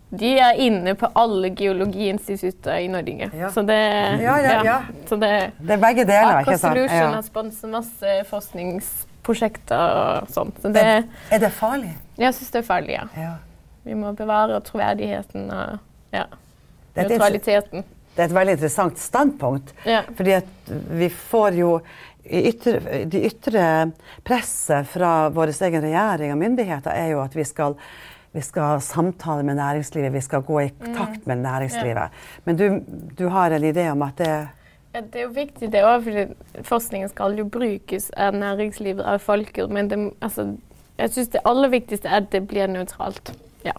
De 0.09 0.29
er 0.39 0.55
inne 0.63 0.93
på 0.95 1.09
alle 1.19 1.49
geologiinstitutter 1.51 2.77
i 2.79 2.87
Norge. 2.87 3.27
Ja. 3.35 3.49
Så 3.51 3.61
det, 3.67 3.77
Ja, 4.23 4.37
ja, 4.39 4.61
ja. 4.63 4.77
Så 5.09 5.17
det 5.19 5.51
Det 5.59 5.73
er 5.75 5.81
begge 5.83 6.05
deler, 6.07 6.39
ikke 6.45 6.57
sant? 6.57 6.77
Solution 6.77 7.13
har 7.17 7.25
sponset 7.25 7.69
masse 7.69 8.13
forskningsprosjekter 8.29 9.99
og 9.99 10.29
sånt. 10.31 10.61
Så 10.63 10.71
det, 10.73 10.83
Er, 10.85 11.03
er 11.31 11.39
det 11.43 11.51
farlig? 11.51 11.91
jeg 12.17 12.33
syns 12.33 12.51
det 12.51 12.59
er 12.63 12.67
farlig, 12.69 12.95
ja. 12.95 13.03
Ja. 13.17 13.33
Vi 13.83 13.93
må 13.95 14.11
bevare 14.15 14.59
troverdigheten 14.63 15.51
og 15.51 15.77
ja, 16.15 16.23
nøytraliteten. 16.95 17.83
Det 18.17 18.23
er 18.23 18.31
et 18.31 18.33
veldig 18.33 18.57
interessant 18.57 18.97
standpunkt. 18.97 19.73
Ja. 19.85 20.01
Fordi 20.17 20.31
at 20.39 20.71
vi 20.97 21.09
får 21.13 21.57
jo 21.59 21.73
i 22.27 22.41
ytre, 22.49 23.05
De 23.05 23.21
ytre 23.29 23.63
presset 24.25 24.89
fra 24.89 25.29
vår 25.31 25.53
egen 25.53 25.85
regjering 25.85 26.33
og 26.33 26.41
myndigheter 26.41 26.91
er 26.91 27.13
jo 27.13 27.21
at 27.23 27.37
vi 27.37 27.45
skal, 27.47 27.77
vi 28.35 28.43
skal 28.43 28.81
samtale 28.83 29.45
med 29.47 29.59
næringslivet, 29.61 30.11
vi 30.13 30.25
skal 30.25 30.43
gå 30.43 30.59
i 30.65 30.69
takt 30.97 31.27
med 31.29 31.45
næringslivet. 31.45 32.17
Men 32.43 32.59
du, 32.59 32.67
du 33.15 33.27
har 33.31 33.55
en 33.55 33.63
idé 33.63 33.89
om 33.93 34.01
at 34.01 34.17
det 34.17 34.33
Ja, 34.95 35.01
det 35.01 35.19
er 35.19 35.25
jo 35.27 35.33
viktig 35.35 35.71
det 35.71 35.83
òg, 35.85 36.07
for 36.07 36.63
forskningen 36.65 37.09
skal 37.11 37.37
jo 37.37 37.45
brukes 37.45 38.09
av 38.17 38.33
næringslivet, 38.33 39.05
av 39.05 39.19
folket. 39.21 39.69
Men 39.69 39.91
det, 39.91 39.99
altså, 40.25 40.55
jeg 40.97 41.13
syns 41.13 41.35
det 41.35 41.43
aller 41.45 41.69
viktigste 41.69 42.09
er 42.09 42.23
at 42.23 42.31
det 42.33 42.47
blir 42.49 42.71
nøytralt. 42.71 43.35
Ja. 43.67 43.75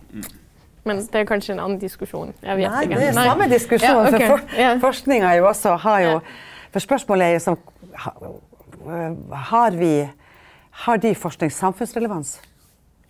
Men 0.89 1.01
det 1.05 1.23
er 1.23 1.29
kanskje 1.29 1.55
en 1.55 1.63
annen 1.65 1.79
diskusjon. 1.83 2.35
Jeg 2.43 2.61
vet 2.61 2.73
Nei, 2.73 2.83
ikke. 2.87 3.01
det 3.01 3.09
er 3.11 3.17
samme 3.19 3.49
diskusjon. 3.51 3.89
Ja, 3.89 4.11
okay. 4.11 4.29
For 4.33 4.89
forskninga 4.89 5.35
jo 5.39 5.49
også 5.51 5.77
har 5.85 6.05
jo 6.07 6.15
For 6.73 6.85
spørsmålet 6.85 7.25
er 7.27 7.37
jo 7.39 7.45
sånn 7.47 7.61
Har 9.49 9.77
vi 9.77 9.93
Har 10.85 11.01
de 11.03 11.15
forskning 11.17 11.53
samfunnsrelevans? 11.53 12.39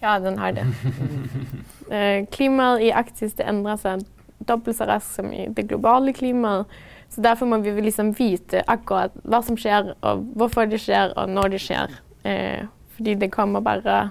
Ja, 0.02 0.18
den 0.22 0.38
har 0.38 0.54
det. 0.56 0.66
Eh, 1.88 2.26
klimaet 2.28 2.82
i 2.84 2.90
Arktis 2.92 3.32
det 3.38 3.46
endrer 3.48 3.78
seg 3.80 4.02
dobbelt 4.44 4.76
så 4.76 4.84
raskt 4.84 5.14
som 5.16 5.30
i 5.32 5.46
det 5.56 5.62
globale 5.70 6.12
klimaet. 6.12 6.68
Så 7.08 7.22
derfor 7.24 7.48
må 7.48 7.56
vi 7.64 7.72
liksom 7.80 8.10
vite 8.18 8.60
akkurat 8.68 9.14
hva 9.24 9.40
som 9.40 9.56
skjer, 9.56 9.94
og 10.04 10.26
hvorfor 10.36 10.68
det 10.68 10.82
skjer, 10.82 11.14
og 11.16 11.32
når 11.32 11.54
det 11.54 11.62
skjer. 11.64 11.94
Eh, 12.28 12.66
fordi 12.98 13.14
det 13.22 13.30
kommer 13.32 13.64
bare 13.64 14.10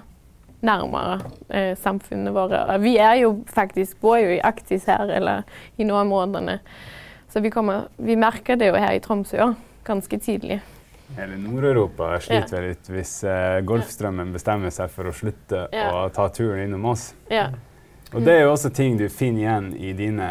nærmere 0.64 1.18
eh, 1.54 1.76
samfunnet 1.78 2.34
våre. 2.34 2.78
Vi 2.82 2.96
er 2.98 3.14
jo 3.22 3.34
faktisk, 3.46 4.00
bor 4.00 4.16
jo 4.18 4.32
i 4.34 4.40
Aktis 4.44 4.84
her, 4.90 5.10
eller 5.14 5.42
i 5.78 5.84
nordområdene. 5.86 6.58
Så 7.28 7.40
vi, 7.44 7.50
kommer, 7.52 7.86
vi 7.96 8.16
merker 8.16 8.56
det 8.56 8.70
jo 8.72 8.80
her 8.80 8.96
i 8.96 9.00
Tromsø 9.04 9.38
òg, 9.44 9.54
ganske 9.86 10.18
tidlig. 10.18 10.60
Hele 11.16 11.38
Nord-Europa 11.40 12.18
sliter 12.20 12.58
vel 12.60 12.66
litt 12.74 12.88
hvis 12.92 13.12
eh, 13.24 13.60
Golfstrømmen 13.64 14.32
bestemmer 14.34 14.72
seg 14.74 14.90
for 14.92 15.08
å 15.08 15.14
slutte 15.16 15.66
Ja. 15.72 15.86
å 15.94 16.08
ta 16.12 16.26
turen 16.28 16.66
innom 16.66 16.84
oss. 16.90 17.12
Ja, 17.32 17.48
Og 18.12 18.24
det 18.24 18.34
er 18.38 18.42
jo 18.46 18.52
også 18.54 18.70
ting 18.72 18.96
du 18.98 19.06
finner 19.12 19.40
igjen 19.40 19.70
i 19.76 19.92
dine 19.96 20.28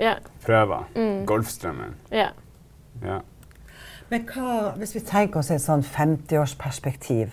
ja, 0.00 0.14
prøver. 0.44 0.86
Mm. 0.96 1.24
Golfstrømmen. 1.28 1.94
ja. 2.12 2.30
Ja. 3.04 3.20
Men 4.10 4.26
hva, 4.28 4.74
hvis 4.78 4.92
vi 4.94 5.00
tenker 5.00 5.40
oss 5.40 5.48
et 5.50 5.62
sånn 5.64 5.82
50-årsperspektiv, 5.82 7.32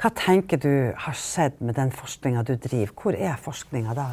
hva 0.00 0.10
tenker 0.10 0.60
du 0.60 0.70
har 0.98 1.16
skjedd 1.18 1.60
med 1.64 1.76
den 1.78 1.92
forskninga 1.94 2.42
du 2.46 2.54
driver? 2.56 2.94
Hvor 2.98 3.16
er 3.16 3.36
forskninga 3.40 3.94
da? 3.96 4.08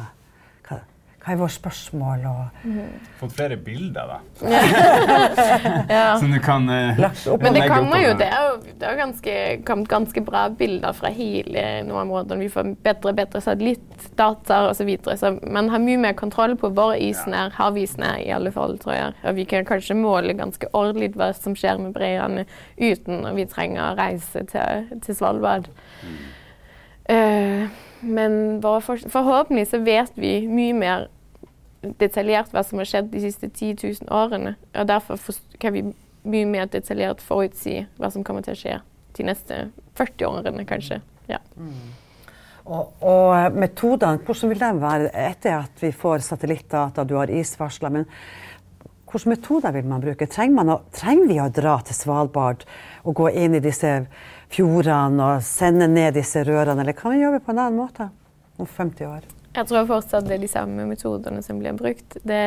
Hva, 1.22 1.36
er 1.36 1.38
våre 1.38 1.54
spørsmål? 1.54 2.24
Og 2.26 2.78
Fått 3.20 3.36
flere 3.36 3.56
bilder, 3.62 4.10
da. 4.10 4.18
Ja. 5.92 6.16
Som 6.18 6.32
du 6.32 6.38
kan 6.42 6.66
eh, 6.72 6.98
Lagt 6.98 7.26
opp. 7.30 7.42
Men 7.44 7.54
det 7.54 7.68
kommer 7.70 8.00
jo, 8.02 8.14
det 8.18 8.26
er 8.26 8.48
jo 8.48 8.56
det 8.82 8.88
er 8.88 8.98
ganske, 8.98 9.34
kommet 9.66 9.90
ganske 9.90 10.22
bra 10.26 10.48
bilder 10.58 10.96
fra 10.96 11.12
hele 11.14 11.62
nordområdene. 11.86 12.40
Vi 12.42 12.50
får 12.50 12.72
bedre 12.82 13.12
og 13.12 13.20
bedre 13.20 13.42
satellittdata 13.44 14.58
osv. 14.70 14.80
Så, 14.82 14.86
videre. 14.88 15.16
så 15.20 15.30
man 15.46 15.70
har 15.70 15.82
mye 15.82 16.00
mer 16.02 16.16
kontroll 16.18 16.56
på 16.58 16.72
hvor 16.74 16.96
isen 16.98 17.36
er, 17.38 17.54
havisen 17.54 18.02
er 18.02 18.18
i 18.24 18.32
alle 18.34 18.50
fall, 18.54 18.74
tror 18.82 18.96
jeg. 18.96 19.14
Og 19.22 19.38
vi 19.38 19.46
kan 19.52 19.68
kanskje 19.68 19.94
måle 19.98 20.34
ganske 20.38 20.72
ordentlig 20.72 21.12
hva 21.14 21.30
som 21.38 21.54
skjer 21.58 21.78
med 21.78 21.94
breene 21.94 22.46
uten 22.80 23.22
at 23.28 23.38
vi 23.38 23.46
trenger 23.46 23.92
å 23.92 23.94
reise 24.00 24.42
til, 24.50 24.90
til 25.06 25.18
Svalbard. 25.18 25.70
Eh, 27.12 27.70
men 28.02 28.60
for, 28.62 29.00
forhåpentlig 29.10 29.68
så 29.70 29.80
vet 29.82 30.12
vi 30.18 30.40
mye 30.50 30.76
mer 30.76 31.08
detaljert 31.98 32.52
hva 32.54 32.62
som 32.66 32.78
har 32.78 32.88
skjedd 32.88 33.10
de 33.10 33.22
siste 33.24 33.48
10 33.48 33.76
000 34.06 34.12
årene. 34.14 34.54
Og 34.78 34.88
derfor 34.88 35.18
kan 35.62 35.74
vi 35.74 35.84
mye 36.22 36.46
mer 36.46 36.70
detaljert 36.70 37.22
forutsi 37.22 37.82
hva 37.98 38.10
som 38.12 38.24
kommer 38.26 38.44
til 38.46 38.54
å 38.54 38.60
skje 38.60 38.78
de 39.16 39.26
neste 39.26 39.58
40 39.98 40.28
årene, 40.28 40.64
kanskje. 40.68 41.02
Ja. 41.28 41.40
Og, 42.62 42.94
og 43.02 43.32
eh, 43.34 43.48
metodene, 43.58 44.22
hvordan 44.22 44.52
vil 44.52 44.62
de 44.62 44.70
være 44.82 45.10
etter 45.24 45.58
at 45.58 45.82
vi 45.82 45.90
får 45.92 46.22
satellittdata, 46.28 47.04
du 47.04 47.16
har 47.18 47.32
isvarsler, 47.32 48.04
hvilke 49.12 49.32
metoder 49.34 49.74
vil 49.76 49.88
man 49.88 50.02
bruke? 50.02 50.26
Trenger, 50.30 50.56
man 50.56 50.72
å, 50.72 50.78
trenger 50.96 51.28
vi 51.28 51.38
å 51.42 51.50
dra 51.52 51.76
til 51.86 51.96
Svalbard 51.96 52.64
og 53.04 53.16
gå 53.20 53.28
inn 53.44 53.58
i 53.58 53.62
disse 53.64 53.92
fjordene 54.52 55.28
og 55.28 55.44
sende 55.46 55.88
ned 55.90 56.16
disse 56.16 56.42
rørene, 56.46 56.80
eller 56.82 56.96
kan 56.96 57.14
vi 57.14 57.22
jobbe 57.22 57.42
på 57.44 57.52
en 57.54 57.62
annen 57.62 57.80
måte 57.80 58.08
om 58.60 58.68
50 58.68 59.08
år? 59.08 59.28
Jeg 59.52 59.68
tror 59.68 59.88
fortsatt 59.88 60.24
det 60.28 60.38
er 60.38 60.44
de 60.46 60.48
samme 60.48 60.86
metodene 60.88 61.42
som 61.44 61.58
blir 61.60 61.76
brukt. 61.76 62.16
Det, 62.24 62.40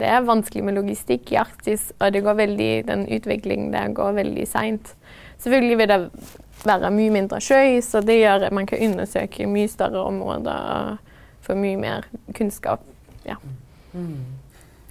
det 0.00 0.08
er 0.08 0.24
vanskelig 0.24 0.64
med 0.64 0.78
logistikk 0.78 1.34
i 1.34 1.40
Arktis, 1.40 1.90
og 1.98 2.14
det 2.14 2.24
går 2.24 2.38
veldig, 2.40 2.70
den 2.88 3.04
utviklingen 3.18 3.68
der 3.74 3.92
går 3.96 4.16
veldig 4.22 4.46
seint. 4.48 4.94
Selvfølgelig 5.44 5.78
vil 5.82 5.92
det 5.92 6.00
være 6.64 6.92
mye 6.94 7.12
mindre 7.18 7.40
sjø, 7.44 7.60
så 7.84 8.00
det 8.04 8.16
gjør 8.22 8.48
at 8.48 8.56
man 8.56 8.68
kan 8.68 8.80
undersøke 8.88 9.48
mye 9.50 9.68
større 9.68 10.06
områder 10.08 10.72
og 10.72 11.44
få 11.44 11.58
mye 11.60 11.76
mer 11.84 12.08
kunnskap. 12.34 12.80
Ja. 13.28 13.36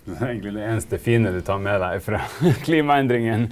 Det 0.06 0.16
er 0.20 0.28
egentlig 0.28 0.52
det 0.54 0.66
eneste 0.70 0.98
fine 1.02 1.32
du 1.34 1.40
tar 1.42 1.58
med 1.58 1.80
deg 1.82 2.02
fra 2.06 2.20
klimaendringen. 2.66 3.48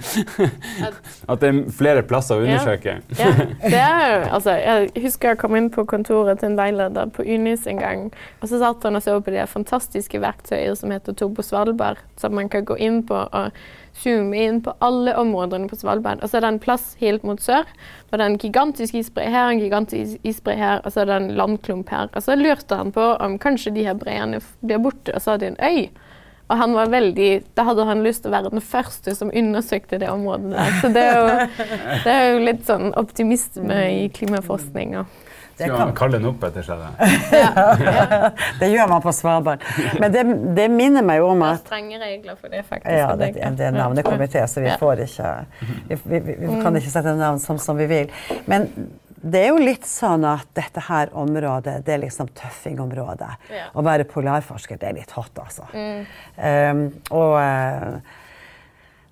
At 1.30 1.42
det 1.42 1.50
er 1.50 1.60
flere 1.74 2.04
plasser 2.06 2.38
å 2.38 2.44
undersøke. 2.46 3.00
Ja, 3.18 3.30
det 3.64 3.80
er, 3.80 4.28
altså, 4.28 4.54
jeg 4.62 4.92
husker 5.02 5.32
jeg 5.32 5.40
kom 5.42 5.56
inn 5.58 5.70
på 5.74 5.82
kontoret 5.90 6.38
til 6.38 6.52
en 6.52 6.58
veileder 6.60 7.10
på 7.14 7.26
Unis 7.26 7.66
en 7.70 7.82
gang. 7.82 8.04
Og 8.38 8.52
så 8.52 8.62
satt 8.62 8.86
han 8.86 8.94
og 8.94 9.02
så 9.02 9.16
på 9.18 9.34
det 9.34 9.48
fantastiske 9.50 10.22
verktøyet 10.22 10.78
som 10.78 10.94
heter 10.94 11.16
Turbo 11.18 11.42
Svalbard. 11.42 11.98
Som 12.22 12.38
man 12.38 12.52
kan 12.52 12.68
gå 12.68 12.78
inn 12.78 13.02
på 13.08 13.24
og 13.24 13.58
zoome 13.98 14.38
inn 14.46 14.62
på 14.62 14.74
alle 14.82 15.14
områdene 15.18 15.68
på 15.70 15.78
Svalbard. 15.78 16.22
Og 16.22 16.30
så 16.30 16.38
er 16.38 16.46
det 16.46 16.52
en 16.54 16.62
plass 16.62 16.86
helt 17.02 17.26
mot 17.26 17.42
sør. 17.42 17.66
Og 18.10 18.14
det 18.14 18.22
er 18.22 18.30
en 18.30 18.38
gigantisk 18.38 18.94
isbre 18.98 19.26
her, 19.26 19.50
en 19.50 19.62
gigantisk 19.62 20.22
isbre 20.26 20.54
her, 20.58 20.80
og 20.84 20.94
så 20.94 21.02
er 21.02 21.10
det 21.10 21.18
en 21.18 21.30
landklump 21.38 21.90
her. 21.90 22.10
Og 22.14 22.22
så 22.26 22.38
lurte 22.38 22.78
han 22.78 22.94
på 22.94 23.10
om 23.18 23.38
kanskje 23.42 23.74
de 23.74 23.86
her 23.86 23.98
breene 23.98 24.42
blir 24.62 24.82
borte, 24.82 25.14
og 25.14 25.22
så 25.22 25.34
er 25.34 25.42
det 25.42 25.52
en 25.54 25.62
øy. 25.62 25.86
Og 26.54 26.60
han 26.60 26.74
var 26.76 26.90
veldig, 26.92 27.30
da 27.58 27.64
hadde 27.66 27.84
han 27.88 28.04
lyst 28.06 28.22
til 28.22 28.30
å 28.30 28.36
være 28.36 28.54
den 28.54 28.62
første 28.62 29.14
som 29.18 29.32
undersøkte 29.34 29.98
det 29.98 30.10
området 30.12 30.52
der. 30.54 30.76
Så 30.78 30.90
det 30.94 31.02
er 31.02 31.16
jo, 31.18 31.64
det 32.04 32.12
er 32.14 32.26
jo 32.30 32.42
litt 32.46 32.62
sånn 32.68 32.92
optimisme 33.00 33.78
i 33.90 34.04
klimaforskninga. 34.14 35.02
Det, 35.54 35.64
Skal 35.64 35.76
kan, 35.76 35.88
man 35.88 35.96
kalle 35.98 36.18
den 36.18 36.26
opp 36.26 36.42
etter 36.46 36.64
seg? 36.66 36.80
da? 36.82 38.30
det 38.60 38.70
gjør 38.72 38.88
man 38.90 39.02
på 39.02 39.12
Svalbard. 39.14 39.62
Men 40.02 40.14
det, 40.14 40.24
det 40.56 40.64
minner 40.70 41.06
meg 41.06 41.20
jo 41.20 41.28
om 41.30 41.44
Det 41.44 41.50
er 41.52 41.60
strenge 41.60 42.00
regler 42.00 42.38
for 42.40 42.54
det, 42.54 42.64
faktisk. 42.66 42.90
Ja, 42.90 43.12
det, 43.18 43.28
det 43.38 43.68
er 43.68 43.76
navnekomité, 43.76 44.42
så 44.50 44.64
vi 44.64 44.72
får 44.80 45.04
ikke 45.06 45.30
Vi, 45.90 46.00
vi, 46.10 46.20
vi 46.42 46.58
kan 46.58 46.74
ikke 46.78 46.90
sette 46.90 47.14
navn 47.18 47.38
som, 47.42 47.60
som 47.62 47.78
vi 47.78 47.86
vil. 47.90 48.10
Men 48.50 48.66
det 49.24 49.40
er 49.40 49.54
jo 49.54 49.62
litt 49.62 49.86
sånn 49.88 50.24
at 50.28 50.50
dette 50.56 50.82
her 50.84 51.12
området, 51.16 51.78
det 51.86 51.94
er 51.94 52.02
liksom 52.02 52.28
tøffingområdet. 52.36 53.30
Ja. 53.54 53.70
Å 53.72 53.84
være 53.84 54.04
polarforsker, 54.10 54.76
det 54.80 54.90
er 54.90 54.98
litt 54.98 55.14
hot, 55.16 55.32
altså. 55.40 55.64
Mm. 55.72 56.04
Um, 56.36 56.84
og 57.16 57.38
uh, 57.40 58.20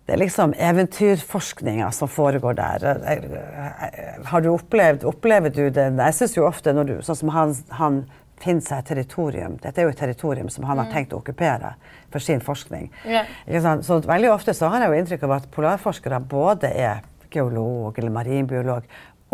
det 0.07 0.17
er 0.17 0.21
liksom 0.21 0.53
eventyrforskninga 0.59 1.89
som 1.95 2.11
foregår 2.11 2.57
der. 2.59 2.85
Eh, 2.85 3.13
eh, 3.23 4.25
Har 4.27 4.43
du 4.43 4.51
opplevd 4.51 5.05
Opplever 5.07 5.53
du 5.55 5.71
det 5.71 5.85
Jeg 5.95 6.17
syns 6.17 6.35
jo 6.37 6.43
ofte 6.45 6.73
når 6.75 6.89
du 6.89 6.95
Sånn 7.07 7.21
som 7.21 7.31
han, 7.33 7.55
han 7.79 8.01
finner 8.43 8.65
seg 8.67 8.81
et 8.83 8.89
territorium. 8.91 9.55
Dette 9.63 9.79
er 9.79 9.87
jo 9.87 9.93
et 9.93 10.01
territorium 10.01 10.49
som 10.51 10.67
han 10.67 10.81
har 10.83 10.91
tenkt 10.91 11.15
å 11.15 11.21
okkupere 11.21 11.77
for 12.11 12.19
sin 12.19 12.43
forskning. 12.43 12.89
Yeah. 13.07 13.79
Så 13.87 14.01
veldig 14.03 14.33
ofte 14.33 14.51
så 14.59 14.67
har 14.73 14.83
jeg 14.83 14.91
jo 14.91 14.99
inntrykk 14.99 15.27
av 15.29 15.35
at 15.37 15.47
polarforskere 15.55 16.19
både 16.27 16.73
er 16.75 17.05
geolog 17.31 17.97
eller 18.03 18.11
marinbiolog 18.11 18.89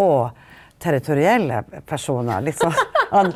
og 0.05 0.37
territorielle 0.83 1.63
personer. 1.87 2.43
Litt 2.45 2.61
sånn 2.61 2.75
an, 3.11 3.33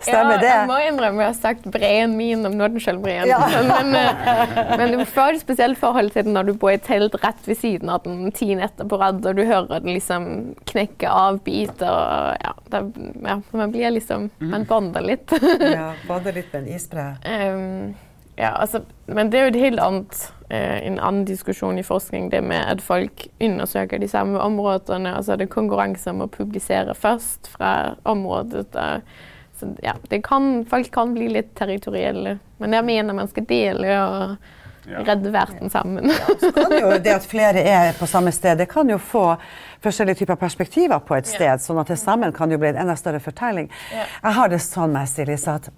Stemmer 0.00 0.34
ja, 0.34 0.40
det? 0.40 0.50
Jeg 0.50 0.66
må 0.68 0.76
innrømme 0.84 1.24
jeg 1.24 1.30
har 1.30 1.36
sagt 1.38 1.68
breen 1.72 2.16
min 2.18 2.44
om 2.48 2.56
Nordenskjoldbreen. 2.58 3.28
Ja. 3.30 3.38
Men, 3.66 3.94
eh, 3.96 4.60
men 4.76 4.94
du 4.98 5.04
får 5.08 5.38
et 5.38 5.44
spesielt 5.44 5.80
forhold 5.80 6.12
til 6.14 6.26
den 6.26 6.36
når 6.36 6.50
du 6.50 6.52
bor 6.60 6.72
i 6.72 6.76
et 6.78 6.84
telt 6.86 7.16
rett 7.22 7.48
ved 7.48 7.60
siden 7.60 7.92
av 7.92 8.04
den 8.04 8.32
ti 8.36 8.50
netter 8.58 8.88
på 8.88 8.98
rad, 9.00 9.22
og 9.24 9.38
du 9.38 9.44
hører 9.44 9.80
den 9.80 9.94
liksom 9.96 10.28
knekke 10.70 11.08
av 11.08 11.40
biter. 11.46 11.88
Og, 11.88 12.44
ja, 12.44 12.54
det, 12.74 12.84
ja, 13.24 13.40
man 13.62 13.74
blir 13.74 13.96
liksom 13.96 14.30
Man 14.40 14.66
bonder 14.68 15.04
litt. 15.04 15.32
Ja, 15.60 15.92
bonder 16.08 16.36
litt 16.36 16.52
med 16.52 16.62
en 16.62 16.70
isbre. 16.76 17.06
Ehm, 17.28 17.92
ja, 18.40 18.54
altså, 18.56 18.80
men 19.06 19.28
det 19.30 19.38
er 19.38 19.42
jo 19.48 19.52
et 19.52 19.60
helt 19.60 19.80
annet, 19.84 20.20
eh, 20.48 20.78
en 20.88 20.98
annen 20.98 21.24
diskusjon 21.28 21.78
i 21.78 21.84
forskning, 21.84 22.30
det 22.32 22.40
med 22.46 22.64
at 22.72 22.80
folk 22.82 23.26
undersøker 23.40 24.00
de 24.00 24.08
samme 24.08 24.40
områdene. 24.40 25.12
Altså 25.16 25.36
det 25.36 25.48
er 25.48 25.52
konkurranse 25.52 26.10
om 26.14 26.24
å 26.24 26.30
publisere 26.32 26.94
først 26.96 27.50
fra 27.52 27.72
området. 28.08 28.70
Der. 28.72 29.02
Så 29.60 29.74
ja, 29.84 29.92
det 30.08 30.22
kan, 30.24 30.64
folk 30.70 30.88
kan 30.94 31.12
bli 31.14 31.28
litt 31.34 31.52
territorielle. 31.58 32.38
Men 32.58 32.72
jeg 32.78 32.84
mener 32.88 33.14
man 33.18 33.28
skal 33.28 33.44
dele 33.50 33.98
og 34.00 34.36
redde 35.06 35.30
verden 35.34 35.68
sammen. 35.70 36.08
Så 36.40 36.48
kan 36.56 36.72
jo 36.72 36.94
det 36.98 37.12
at 37.12 37.26
flere 37.28 37.60
er 37.68 37.92
på 37.98 38.08
samme 38.08 38.32
sted, 38.32 38.56
det 38.58 38.70
kan 38.72 38.88
jo 38.90 38.96
få 38.98 39.34
forskjellige 39.84 40.22
typer 40.22 40.40
perspektiver 40.40 40.98
på 41.04 41.14
et 41.18 41.28
Ja. 41.28 41.36
sted. 41.36 41.60
Sånn 41.66 41.80
at 41.80 41.92
det 41.92 41.98
sammen 42.00 42.32
kan 42.32 42.50
jo 42.50 42.58
bli 42.58 42.72
en 42.72 42.80
enda 42.86 42.96
større 42.96 43.20
fortelling. 43.20 43.68
Ja. 43.92 44.08
Jeg 44.24 44.32
har 44.40 44.48
det 44.48 44.60
sånn 44.64 44.92
med 44.96 45.28
Lise, 45.28 45.54
at 45.60 45.68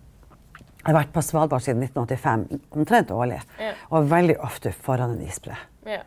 jeg 0.83 0.95
har 0.95 0.97
vært 1.05 1.13
på 1.15 1.23
Svalbard 1.23 1.63
siden 1.63 1.83
1985, 1.87 2.61
omtrent 2.75 3.11
årlig. 3.15 3.41
Ja. 3.61 3.73
Og 3.91 4.09
veldig 4.11 4.37
ofte 4.43 4.73
foran 4.73 5.15
en 5.17 5.23
isbre. 5.27 5.57
Ja. 5.87 6.01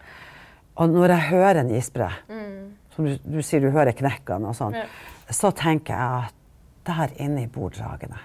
Og 0.78 0.90
når 0.92 1.14
jeg 1.16 1.30
hører 1.32 1.60
en 1.62 1.72
isbre, 1.72 2.10
Mm. 2.30 2.74
som 2.96 3.06
du, 3.06 3.18
du 3.24 3.42
sier 3.42 3.62
du 3.62 3.70
hører 3.72 3.92
knekkene 3.96 4.48
og 4.48 4.56
sånn, 4.56 4.74
Ja. 4.76 4.84
så 5.32 5.52
tenker 5.56 5.94
jeg 5.96 6.26
at 6.26 6.34
der 6.86 7.16
inne 7.24 7.48
bor 7.48 7.70
dragene. 7.70 8.20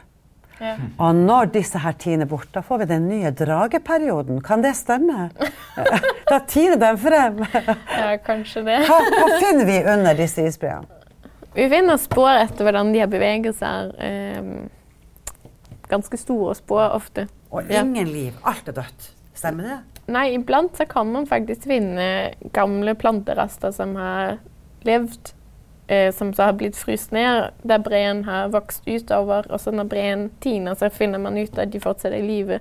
Og 1.00 1.14
når 1.16 1.46
disse 1.54 1.78
her 1.80 1.92
tiner 1.96 2.26
bort, 2.28 2.50
da 2.52 2.60
får 2.60 2.78
vi 2.82 2.84
den 2.90 3.06
nye 3.08 3.30
drageperioden. 3.32 4.42
Kan 4.44 4.60
det 4.62 4.74
stemme? 4.76 5.30
Da 6.30 6.38
tiner 6.46 6.76
de 6.76 6.90
frem. 7.00 7.38
ja, 7.54 8.16
kanskje 8.22 8.60
det. 8.66 8.74
Hva, 8.86 8.98
hva 9.00 9.38
finner 9.40 9.64
vi 9.66 9.78
under 9.88 10.14
disse 10.14 10.44
isbreene? 10.46 10.84
Vi 11.56 11.64
finner 11.72 11.96
spor 11.98 12.28
etter 12.36 12.62
hvordan 12.68 12.92
de 12.92 13.00
har 13.00 13.08
beveget 13.10 13.56
seg. 13.58 13.94
ehm, 13.98 14.68
ganske 15.90 16.16
store 16.18 16.54
spor 16.58 16.90
ofte. 16.96 17.28
Og 17.50 17.64
Ja. 17.70 17.82
ingen 17.82 18.06
liv. 18.12 18.32
Alt 18.46 18.68
er 18.68 18.72
dødt. 18.72 19.10
Stemmer 19.34 19.62
det? 19.62 19.78
Nei, 20.10 20.34
iblant 20.34 20.76
så 20.76 20.84
kan 20.88 21.06
man 21.12 21.26
faktisk 21.26 21.66
finne 21.70 22.32
gamle 22.52 22.94
planterester 22.94 23.70
som 23.72 23.94
har 23.96 24.38
levd, 24.84 25.32
eh, 25.88 26.10
som 26.12 26.32
så 26.34 26.44
har 26.48 26.52
blitt 26.58 26.76
fryst 26.76 27.12
ned, 27.12 27.50
der 27.66 27.78
breen 27.78 28.24
har 28.24 28.48
vokst 28.48 28.86
utover. 28.88 29.46
Og 29.50 29.60
så 29.60 29.70
når 29.70 29.88
breen 29.88 30.30
tiner, 30.40 30.74
så 30.74 30.90
finner 30.90 31.18
man 31.18 31.38
ut 31.38 31.58
at 31.58 31.70
de 31.70 31.80
fortsatt 31.80 32.12
er 32.12 32.18
i 32.18 32.26
live. 32.26 32.60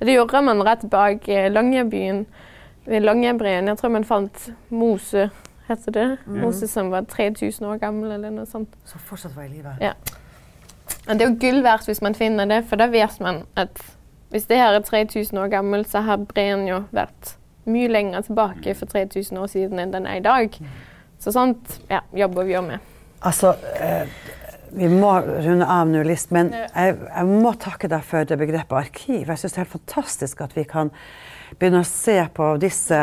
Det 0.00 0.14
gjorde 0.16 0.42
man 0.44 0.62
rett 0.66 0.88
bak 0.90 1.28
eh, 1.28 1.48
Longyearbyen, 1.50 2.26
ved 2.86 3.00
Longyearbreen. 3.02 3.68
Jeg 3.68 3.78
tror 3.78 3.90
man 3.90 4.04
fant 4.04 4.50
mose, 4.70 5.30
heter 5.68 5.92
det. 5.92 6.18
Mose 6.26 6.66
som 6.68 6.90
var 6.90 7.02
3000 7.02 7.66
år 7.66 7.78
gammel, 7.78 8.10
eller 8.12 8.30
noe 8.30 8.46
sånt. 8.46 8.68
Som 8.84 9.00
fortsatt 9.00 9.36
var 9.36 9.44
i 9.44 9.48
live. 9.48 9.76
Ja. 9.80 9.92
Men 11.06 11.18
det 11.18 11.24
er 11.24 11.30
jo 11.30 11.40
gull 11.42 11.62
verdt 11.64 11.88
hvis 11.90 12.02
man 12.04 12.16
finner 12.18 12.48
det, 12.50 12.62
for 12.70 12.80
da 12.80 12.88
vet 12.92 13.18
man 13.22 13.42
at 13.58 13.82
hvis 14.32 14.46
det 14.48 14.56
her 14.56 14.78
er 14.78 14.84
3000 14.86 15.38
år 15.38 15.50
gammelt, 15.52 15.90
så 15.92 16.00
har 16.06 16.22
breen 16.24 16.64
jo 16.68 16.82
vært 16.94 17.34
mye 17.68 17.90
lenger 17.90 18.24
tilbake 18.26 18.74
for 18.74 18.90
3000 18.90 19.38
år 19.38 19.50
siden 19.52 19.82
enn 19.82 19.92
den 19.92 20.08
er 20.08 20.20
i 20.20 20.24
dag. 20.24 20.56
Så 21.20 21.34
sånt 21.34 21.76
ja, 21.90 22.00
jobber 22.16 22.48
vi 22.48 22.56
jo 22.56 22.62
med. 22.64 22.80
Altså, 23.22 23.52
eh, 23.78 24.08
vi 24.72 24.88
må 24.88 25.12
runde 25.20 25.68
av 25.68 25.90
nå, 25.90 26.00
List, 26.06 26.32
men 26.34 26.50
jeg, 26.54 26.96
jeg 26.96 27.28
må 27.28 27.52
takke 27.60 27.90
deg 27.92 28.02
for 28.08 28.26
det 28.26 28.38
begrepet 28.40 28.78
arkiv. 28.78 29.28
Jeg 29.28 29.38
syns 29.42 29.52
det 29.52 29.60
er 29.60 29.66
helt 29.66 29.76
fantastisk 29.76 30.40
at 30.42 30.56
vi 30.56 30.64
kan 30.68 30.90
begynne 31.58 31.84
å 31.84 31.88
se 31.88 32.16
på 32.34 32.54
disse 32.62 33.00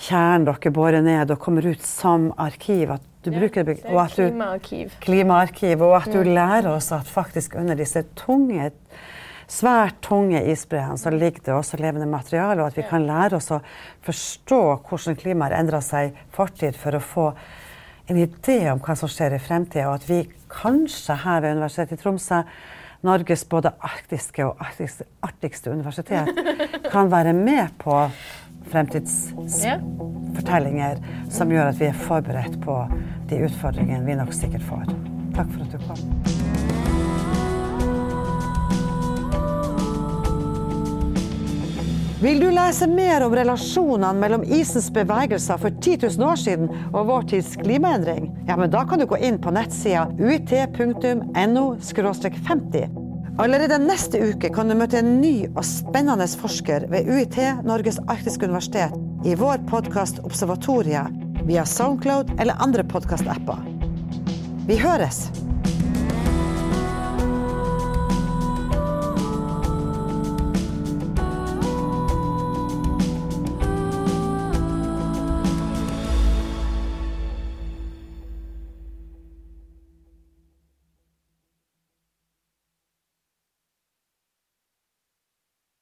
kjernen 0.00 0.48
dere 0.48 0.72
borer 0.74 1.04
ned 1.04 1.30
og 1.30 1.42
kommer 1.42 1.66
ut 1.68 1.84
som 1.84 2.30
arkiv. 2.40 2.96
At 2.96 3.04
du 3.24 3.32
bruker 3.32 3.66
det, 3.66 3.78
og 3.88 4.00
at 4.04 4.16
du, 4.16 4.26
klimaarkiv. 4.28 4.94
klimaarkiv, 5.00 5.82
og 5.82 5.96
at 5.98 6.12
du 6.12 6.22
lærer 6.22 6.70
oss 6.74 6.92
at 6.92 7.08
faktisk 7.08 7.56
under 7.60 7.78
disse 7.78 8.04
tunge, 8.18 8.70
svært 9.50 9.98
tunge 10.04 10.40
isbreene 10.52 10.98
så 11.00 11.12
ligger 11.12 11.44
det 11.46 11.54
også 11.54 11.80
levende 11.80 12.08
materiale, 12.08 12.62
og 12.62 12.72
at 12.72 12.78
vi 12.78 12.86
kan 12.88 13.04
lære 13.06 13.38
oss 13.38 13.50
å 13.52 13.60
forstå 14.06 14.62
hvordan 14.88 15.20
klimaet 15.20 15.52
har 15.52 15.64
endra 15.64 15.82
seg 15.84 16.10
i 16.10 16.14
fortid 16.34 16.78
for 16.80 16.96
å 16.96 17.04
få 17.04 17.26
en 18.08 18.20
idé 18.20 18.58
om 18.72 18.80
hva 18.84 18.96
som 18.98 19.08
skjer 19.08 19.36
i 19.36 19.42
fremtida, 19.42 19.88
og 19.88 20.00
at 20.00 20.08
vi 20.08 20.22
kanskje 20.52 21.16
her 21.24 21.44
ved 21.44 21.56
Universitetet 21.56 21.98
i 21.98 22.02
Tromsø, 22.02 22.42
Norges 23.04 23.44
både 23.44 23.74
arktiske 23.84 24.46
og 24.46 24.60
arktiske, 24.64 25.70
universitet, 25.70 26.30
kan 26.92 27.10
være 27.12 27.34
med 27.36 27.74
på 27.80 27.98
fremtidsfortellinger 28.74 30.96
som 31.32 31.52
gjør 31.54 31.66
at 31.70 31.80
vi 31.80 31.86
er 31.90 32.02
forberedt 32.06 32.56
på 32.64 32.74
de 33.30 33.36
utfordringene 33.46 34.06
vi 34.06 34.14
nok 34.18 34.32
sikkert 34.34 34.64
får. 34.66 34.84
Takk 35.34 35.48
for 35.50 35.60
at 35.64 35.72
du 35.72 35.78
kom. 35.86 36.00
Vil 42.24 42.38
du 42.40 42.46
lese 42.56 42.86
mer 42.88 43.20
om 43.26 43.34
relasjonene 43.36 44.16
mellom 44.16 44.46
isens 44.48 44.86
bevegelser 44.94 45.58
for 45.60 45.68
10 45.76 46.08
000 46.16 46.24
år 46.24 46.38
siden 46.40 46.70
og 46.86 47.10
vår 47.10 47.26
tids 47.34 47.52
klimaendring? 47.60 48.30
Ja, 48.48 48.56
men 48.56 48.72
da 48.72 48.80
kan 48.88 49.02
du 49.02 49.06
gå 49.10 49.18
inn 49.20 49.36
på 49.44 49.52
nettsida 49.52 50.06
uit.no 50.16 51.64
50. 51.84 53.03
Allerede 53.34 53.80
neste 53.82 54.20
uke 54.22 54.46
kan 54.54 54.68
du 54.70 54.76
møte 54.78 55.00
en 55.00 55.16
ny 55.18 55.48
og 55.56 55.64
spennende 55.66 56.26
forsker 56.38 56.84
ved 56.92 57.08
UiT, 57.10 57.34
Norges 57.66 57.98
arktiske 58.06 58.46
universitet, 58.46 58.94
i 59.26 59.34
vår 59.34 59.64
podkast 59.66 60.20
Observatoriet 60.22 61.10
via 61.48 61.64
Soundcloud 61.66 62.30
eller 62.38 62.62
andre 62.62 62.86
podkastapper. 62.86 63.58
Vi 64.70 64.78
høres! 64.78 65.24